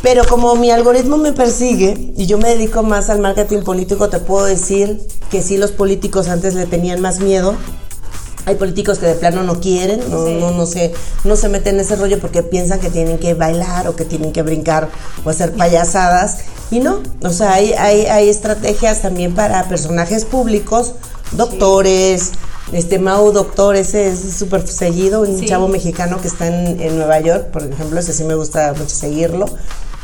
Pero 0.02 0.26
como 0.26 0.56
mi 0.56 0.72
algoritmo 0.72 1.18
me 1.18 1.34
persigue 1.34 2.14
y 2.16 2.26
yo 2.26 2.38
me 2.38 2.50
dedico 2.50 2.84
más 2.84 3.10
al 3.10 3.20
marketing 3.20 3.64
político, 3.64 4.08
te 4.08 4.20
puedo 4.20 4.46
decir 4.46 5.02
que 5.30 5.42
sí 5.42 5.58
los 5.58 5.72
políticos 5.72 6.30
antes 6.30 6.56
le 6.56 6.66
tenían 6.66 7.02
más 7.02 7.20
miedo 7.20 7.56
hay 8.46 8.56
políticos 8.56 9.00
que 9.00 9.06
de 9.06 9.16
plano 9.16 9.44
no 9.44 9.60
quieren, 9.60 10.00
no, 10.10 10.28
no, 10.28 10.52
no, 10.52 10.66
se, 10.66 10.94
no 11.24 11.36
se 11.36 11.50
meten 11.50 11.76
en 11.76 11.82
ese 11.82 11.96
rollo 11.96 12.20
porque 12.20 12.44
piensan 12.44 12.80
que 12.80 12.90
tienen 12.90 13.18
que 13.18 13.34
bailar 13.34 13.88
o 13.88 13.96
que 13.96 14.06
tienen 14.06 14.32
que 14.32 14.42
brincar 14.42 14.90
o 15.24 15.30
hacer 15.30 15.54
payasadas. 15.54 16.40
Y 16.72 16.80
no, 16.80 17.02
o 17.22 17.30
sea, 17.30 17.54
hay, 17.54 17.74
hay, 17.74 18.06
hay 18.06 18.30
estrategias 18.30 19.02
también 19.02 19.36
para 19.36 19.68
personajes 19.68 20.26
públicos, 20.26 20.94
doctores, 21.32 22.32
este 22.72 23.00
Mau 23.00 23.32
Doctor, 23.32 23.76
ese 23.76 24.10
es 24.10 24.20
súper 24.38 24.68
seguido, 24.68 25.22
un 25.22 25.44
chavo 25.46 25.68
mexicano 25.68 26.22
que 26.22 26.28
está 26.28 26.48
en, 26.48 26.80
en, 26.80 26.98
Nueva 26.98 27.20
York, 27.20 27.48
por 27.52 27.64
ejemplo, 27.64 28.00
ese 28.00 28.14
sí 28.14 28.24
me 28.24 28.36
gusta 28.36 28.74
mucho 28.74 28.96
seguirlo. 28.96 29.48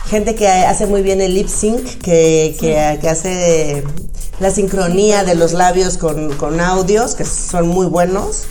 Gente 0.07 0.35
que 0.35 0.47
hace 0.47 0.85
muy 0.85 1.01
bien 1.01 1.21
el 1.21 1.33
lip 1.33 1.47
sync, 1.47 1.83
que, 2.01 2.55
que, 2.59 2.99
que 3.01 3.09
hace 3.09 3.83
la 4.39 4.51
sincronía 4.51 5.23
de 5.23 5.35
los 5.35 5.53
labios 5.53 5.97
con, 5.97 6.59
audios, 6.59 7.15
que 7.15 7.25
son 7.25 7.67
muy 7.67 7.87
buenos. 7.87 8.43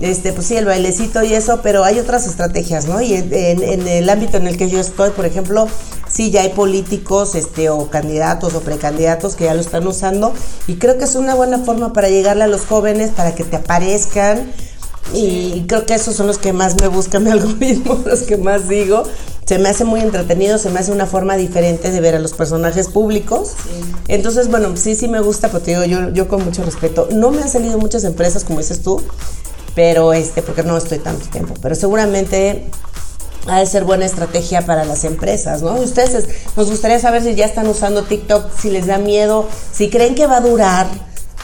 Este, 0.00 0.32
pues 0.32 0.46
sí, 0.46 0.56
el 0.56 0.64
bailecito 0.64 1.24
y 1.24 1.34
eso, 1.34 1.60
pero 1.60 1.82
hay 1.82 1.98
otras 1.98 2.26
estrategias, 2.26 2.86
¿no? 2.86 3.00
Y 3.00 3.14
en, 3.14 3.88
el 3.88 4.08
ámbito 4.08 4.36
en 4.36 4.46
el 4.46 4.56
que 4.56 4.70
yo 4.70 4.78
estoy, 4.78 5.10
por 5.10 5.26
ejemplo, 5.26 5.66
sí 6.08 6.30
ya 6.30 6.42
hay 6.42 6.50
políticos, 6.50 7.34
este, 7.34 7.68
o 7.68 7.90
candidatos 7.90 8.54
o 8.54 8.60
precandidatos 8.60 9.34
que 9.34 9.44
ya 9.44 9.54
lo 9.54 9.60
están 9.60 9.86
usando, 9.88 10.32
y 10.68 10.76
creo 10.76 10.98
que 10.98 11.04
es 11.04 11.16
una 11.16 11.34
buena 11.34 11.58
forma 11.58 11.92
para 11.92 12.08
llegarle 12.08 12.44
a 12.44 12.46
los 12.46 12.64
jóvenes, 12.64 13.10
para 13.10 13.34
que 13.34 13.42
te 13.42 13.56
aparezcan, 13.56 14.52
y 15.12 15.64
creo 15.66 15.84
que 15.84 15.94
esos 15.94 16.14
son 16.14 16.28
los 16.28 16.38
que 16.38 16.52
más 16.52 16.80
me 16.80 16.86
buscan 16.86 17.24
mi 17.24 17.30
algoritmo, 17.30 18.00
los 18.06 18.22
que 18.22 18.36
más 18.36 18.68
digo 18.68 19.02
se 19.48 19.58
me 19.58 19.70
hace 19.70 19.86
muy 19.86 20.00
entretenido, 20.00 20.58
se 20.58 20.68
me 20.68 20.78
hace 20.78 20.92
una 20.92 21.06
forma 21.06 21.34
diferente 21.38 21.90
de 21.90 22.00
ver 22.02 22.14
a 22.14 22.18
los 22.18 22.34
personajes 22.34 22.88
públicos. 22.88 23.54
Entonces, 24.06 24.50
bueno, 24.50 24.76
sí, 24.76 24.94
sí 24.94 25.08
me 25.08 25.20
gusta, 25.20 25.48
pero 25.48 25.62
te 25.62 25.70
digo, 25.70 25.84
yo, 25.84 26.10
yo 26.10 26.28
con 26.28 26.44
mucho 26.44 26.62
respeto. 26.64 27.08
No 27.12 27.30
me 27.30 27.40
han 27.40 27.48
salido 27.48 27.78
muchas 27.78 28.04
empresas, 28.04 28.44
como 28.44 28.58
dices 28.58 28.82
tú, 28.82 29.02
pero 29.74 30.12
este, 30.12 30.42
porque 30.42 30.64
no 30.64 30.76
estoy 30.76 30.98
tanto 30.98 31.30
tiempo, 31.30 31.54
pero 31.62 31.74
seguramente 31.74 32.68
ha 33.46 33.60
de 33.60 33.64
ser 33.64 33.84
buena 33.84 34.04
estrategia 34.04 34.66
para 34.66 34.84
las 34.84 35.04
empresas, 35.04 35.62
¿no? 35.62 35.76
Ustedes, 35.76 36.28
nos 36.54 36.68
gustaría 36.68 36.98
saber 36.98 37.22
si 37.22 37.34
ya 37.34 37.46
están 37.46 37.68
usando 37.68 38.02
TikTok, 38.02 38.50
si 38.54 38.68
les 38.68 38.86
da 38.86 38.98
miedo, 38.98 39.48
si 39.72 39.88
creen 39.88 40.14
que 40.14 40.26
va 40.26 40.36
a 40.36 40.40
durar. 40.42 40.88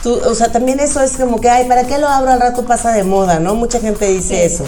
Tú, 0.03 0.13
o 0.13 0.35
sea, 0.35 0.51
también 0.51 0.79
eso 0.79 1.01
es 1.01 1.13
como 1.13 1.41
que, 1.41 1.49
ay, 1.49 1.67
¿para 1.67 1.85
qué 1.85 1.97
lo 1.97 2.07
abro 2.07 2.29
al 2.29 2.39
rato 2.39 2.65
pasa 2.65 2.91
de 2.91 3.03
moda, 3.03 3.39
¿no? 3.39 3.55
Mucha 3.55 3.79
gente 3.79 4.05
dice 4.05 4.45
eso. 4.45 4.63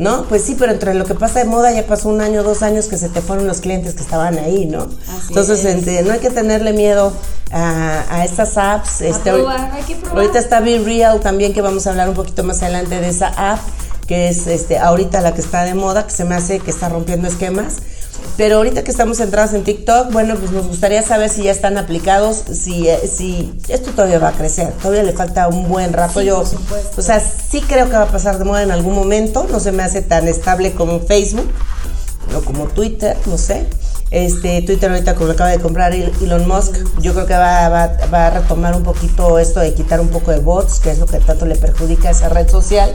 ¿No? 0.00 0.24
Pues 0.24 0.42
sí, 0.42 0.56
pero 0.58 0.72
entre 0.72 0.94
lo 0.94 1.04
que 1.04 1.14
pasa 1.14 1.40
de 1.40 1.44
moda 1.44 1.70
ya 1.72 1.86
pasó 1.86 2.08
un 2.08 2.22
año, 2.22 2.42
dos 2.42 2.62
años 2.62 2.86
que 2.86 2.96
se 2.96 3.10
te 3.10 3.20
fueron 3.20 3.46
los 3.46 3.60
clientes 3.60 3.92
que 3.94 4.00
estaban 4.00 4.38
ahí, 4.38 4.64
¿no? 4.64 4.88
Entonces, 5.28 5.62
no 6.06 6.12
hay 6.14 6.20
que 6.20 6.30
tenerle 6.30 6.72
miedo 6.72 7.12
a, 7.52 8.24
estas 8.24 8.56
apps. 8.56 9.02
Este, 9.02 9.28
ahorita 9.28 10.38
está 10.38 10.60
Be 10.60 10.78
Real 10.78 11.20
también, 11.20 11.52
que 11.52 11.60
vamos 11.60 11.86
a 11.86 11.90
hablar 11.90 12.08
un 12.08 12.14
poquito 12.14 12.42
más 12.44 12.62
adelante 12.62 12.98
de 12.98 13.10
esa 13.10 13.28
app, 13.28 13.60
que 14.06 14.30
es 14.30 14.46
este, 14.46 14.78
ahorita 14.78 15.20
la 15.20 15.34
que 15.34 15.42
está 15.42 15.64
de 15.64 15.74
moda, 15.74 16.06
que 16.06 16.12
se 16.12 16.24
me 16.24 16.34
hace 16.34 16.60
que 16.60 16.70
está 16.70 16.88
rompiendo 16.88 17.28
esquemas. 17.28 17.76
Pero 18.40 18.56
ahorita 18.56 18.84
que 18.84 18.90
estamos 18.90 19.18
centrados 19.18 19.52
en 19.52 19.64
TikTok, 19.64 20.12
bueno, 20.12 20.34
pues 20.34 20.50
nos 20.50 20.66
gustaría 20.66 21.02
saber 21.02 21.28
si 21.28 21.42
ya 21.42 21.50
están 21.50 21.76
aplicados, 21.76 22.42
si, 22.50 22.88
eh, 22.88 22.98
si 23.06 23.52
esto 23.68 23.90
todavía 23.90 24.18
va 24.18 24.28
a 24.28 24.32
crecer, 24.32 24.72
todavía 24.80 25.02
le 25.02 25.12
falta 25.12 25.46
un 25.48 25.68
buen 25.68 25.92
rato. 25.92 26.22
Yo, 26.22 26.42
o 26.96 27.02
sea, 27.02 27.20
sí 27.20 27.60
creo 27.60 27.90
que 27.90 27.96
va 27.96 28.04
a 28.04 28.10
pasar 28.10 28.38
de 28.38 28.46
moda 28.46 28.62
en 28.62 28.70
algún 28.70 28.94
momento, 28.94 29.46
no 29.52 29.60
se 29.60 29.72
me 29.72 29.82
hace 29.82 30.00
tan 30.00 30.26
estable 30.26 30.72
como 30.72 31.00
Facebook 31.00 31.50
o 32.34 32.40
como 32.40 32.64
Twitter, 32.64 33.14
no 33.26 33.36
sé. 33.36 33.66
Este, 34.10 34.62
Twitter 34.62 34.90
ahorita 34.90 35.16
como 35.16 35.32
acaba 35.32 35.50
de 35.50 35.58
comprar 35.58 35.92
Elon 35.92 36.48
Musk, 36.48 36.76
yo 37.02 37.12
creo 37.12 37.26
que 37.26 37.34
va, 37.34 37.68
va, 37.68 37.90
va, 38.10 38.26
a 38.28 38.30
retomar 38.30 38.74
un 38.74 38.84
poquito 38.84 39.38
esto 39.38 39.60
de 39.60 39.74
quitar 39.74 40.00
un 40.00 40.08
poco 40.08 40.30
de 40.30 40.38
bots, 40.38 40.80
que 40.80 40.92
es 40.92 40.98
lo 40.98 41.04
que 41.04 41.18
tanto 41.18 41.44
le 41.44 41.56
perjudica 41.56 42.08
a 42.08 42.12
esa 42.12 42.30
red 42.30 42.48
social. 42.48 42.90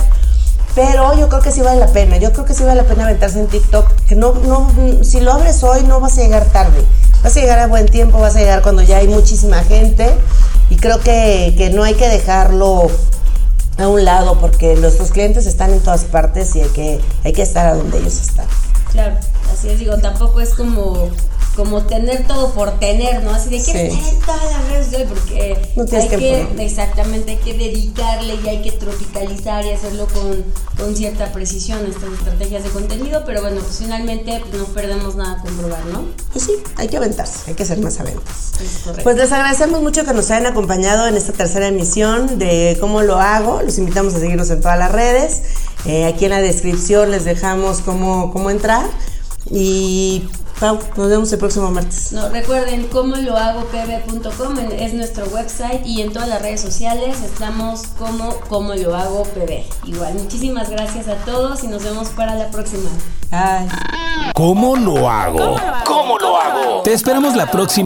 Pero 0.76 1.18
yo 1.18 1.30
creo 1.30 1.42
que 1.42 1.52
sí 1.52 1.62
vale 1.62 1.80
la 1.80 1.88
pena, 1.88 2.18
yo 2.18 2.34
creo 2.34 2.44
que 2.44 2.54
sí 2.54 2.64
vale 2.64 2.82
la 2.82 2.88
pena 2.88 3.06
aventarse 3.06 3.40
en 3.40 3.48
TikTok, 3.48 3.90
que 4.08 4.16
no, 4.16 4.34
no, 4.34 4.70
si 5.04 5.22
lo 5.22 5.32
abres 5.32 5.64
hoy 5.64 5.84
no 5.84 6.02
vas 6.02 6.18
a 6.18 6.22
llegar 6.22 6.46
tarde, 6.46 6.84
vas 7.24 7.36
a 7.36 7.40
llegar 7.40 7.60
a 7.60 7.68
buen 7.68 7.86
tiempo, 7.86 8.20
vas 8.20 8.36
a 8.36 8.40
llegar 8.40 8.62
cuando 8.62 8.82
ya 8.82 8.98
hay 8.98 9.08
muchísima 9.08 9.64
gente 9.64 10.14
y 10.70 10.76
creo 10.76 11.00
que, 11.00 11.56
que 11.58 11.70
no 11.70 11.84
hay 11.84 11.94
que 11.94 12.10
dejarlo 12.10 12.92
a 13.78 13.88
un 13.88 14.04
lado 14.04 14.38
porque 14.40 14.76
nuestros 14.76 15.12
clientes 15.12 15.46
están 15.46 15.72
en 15.72 15.80
todas 15.80 16.04
partes 16.04 16.54
y 16.58 16.62
hay 16.62 16.70
que, 16.70 17.02
hay 17.24 17.32
que 17.32 17.42
estar 17.42 17.66
a 17.68 17.76
donde 17.76 18.00
ellos 18.00 18.20
están. 18.20 18.48
Claro, 18.92 19.16
así 19.54 19.70
es, 19.70 19.80
digo, 19.80 19.98
tampoco 19.98 20.42
es 20.42 20.54
como 20.56 21.10
como 21.56 21.84
tener 21.84 22.28
todo 22.28 22.54
por 22.54 22.80
tener, 22.80 23.24
¿no? 23.24 23.32
Así 23.32 23.50
de 23.50 23.63
que 23.63 23.88
estar 23.88 24.13
en 24.13 24.20
todas 24.20 24.44
las 24.44 24.70
redes 24.70 25.08
porque 25.08 25.72
No 25.76 25.86
tienes 25.86 26.12
hay 26.12 26.18
que, 26.18 26.65
exactamente, 26.65 27.32
hay 27.32 27.38
que 27.38 27.54
dedicarle 27.54 28.36
y 28.44 28.48
hay 28.48 28.62
que 28.62 28.72
tropicalizar 28.74 29.65
y 29.65 29.72
hacerlo 29.72 30.08
con, 30.08 30.44
con 30.78 30.96
cierta 30.96 31.32
precisión 31.32 31.86
estas 31.86 32.12
estrategias 32.13 32.63
de 32.63 32.70
contenido, 32.70 33.24
pero 33.26 33.41
bueno, 33.41 33.62
pues 33.62 33.78
finalmente 33.78 34.41
pues, 34.50 34.62
no 34.62 34.65
perdemos 34.65 35.15
nada 35.15 35.41
con 35.41 35.56
probar, 35.56 35.86
¿no? 35.86 36.06
Pues 36.34 36.46
sí, 36.46 36.54
hay 36.76 36.88
que 36.88 36.98
aventarse, 36.98 37.39
hay 37.48 37.54
que 37.54 37.65
ser 37.65 37.80
más 37.80 38.00
aventas. 38.00 38.52
Pues 39.04 39.15
les 39.18 39.32
agradecemos 39.32 39.82
mucho 39.82 40.04
que 40.06 40.13
nos 40.13 40.30
hayan 40.32 40.48
acompañado 40.48 41.08
en 41.08 41.15
esta 41.15 41.34
tercera 41.34 41.68
emisión 41.68 42.38
de 42.39 42.78
cómo 42.80 43.02
lo 43.02 43.20
hago. 43.20 43.62
Los 43.62 43.78
invitamos 43.78 44.15
a 44.15 44.20
seguirnos 44.20 44.50
en 44.50 44.62
todas 44.62 44.78
las 44.78 44.91
redes. 44.91 45.41
Eh, 45.86 46.06
aquí 46.06 46.26
en 46.26 46.32
la 46.32 46.41
descripción 46.41 47.12
les 47.12 47.26
dejamos 47.26 47.80
cómo, 47.80 48.32
cómo 48.32 48.50
entrar. 48.50 48.86
Y 49.50 50.28
Pau, 50.60 50.80
nos 50.96 51.10
vemos 51.10 51.32
el 51.34 51.39
próximo 51.39 51.70
martes. 51.70 52.13
No, 52.13 52.30
recuerden 52.30 52.88
cómo 52.88 53.18
lo 53.18 53.36
hago 53.36 53.65
pb.com 53.65 54.58
es 54.72 54.94
nuestro 54.94 55.26
website 55.28 55.86
y 55.86 56.02
en 56.02 56.13
todas 56.13 56.30
las 56.30 56.41
redes 56.41 56.62
sociales 56.62 57.22
estamos 57.22 57.88
como 58.00 58.36
como 58.48 58.74
lo 58.74 58.96
hago 58.96 59.24
pb. 59.24 59.65
Igual, 59.86 60.13
muchísimas 60.13 60.70
gracias 60.70 61.10
a 61.10 61.15
todos 61.26 61.63
y 61.65 61.68
nos 61.68 61.84
vemos 61.84 62.08
para 62.10 62.36
la 62.36 62.50
próxima. 62.52 62.89
Bye. 63.32 63.68
¿Cómo 64.34 64.78
lo 64.78 65.10
hago? 65.10 65.58
¿Cómo 65.84 66.18
lo 66.18 66.38
hago? 66.39 66.82
Te 66.84 66.94
esperamos 66.94 67.36
la 67.36 67.52
próxima. 67.52 67.84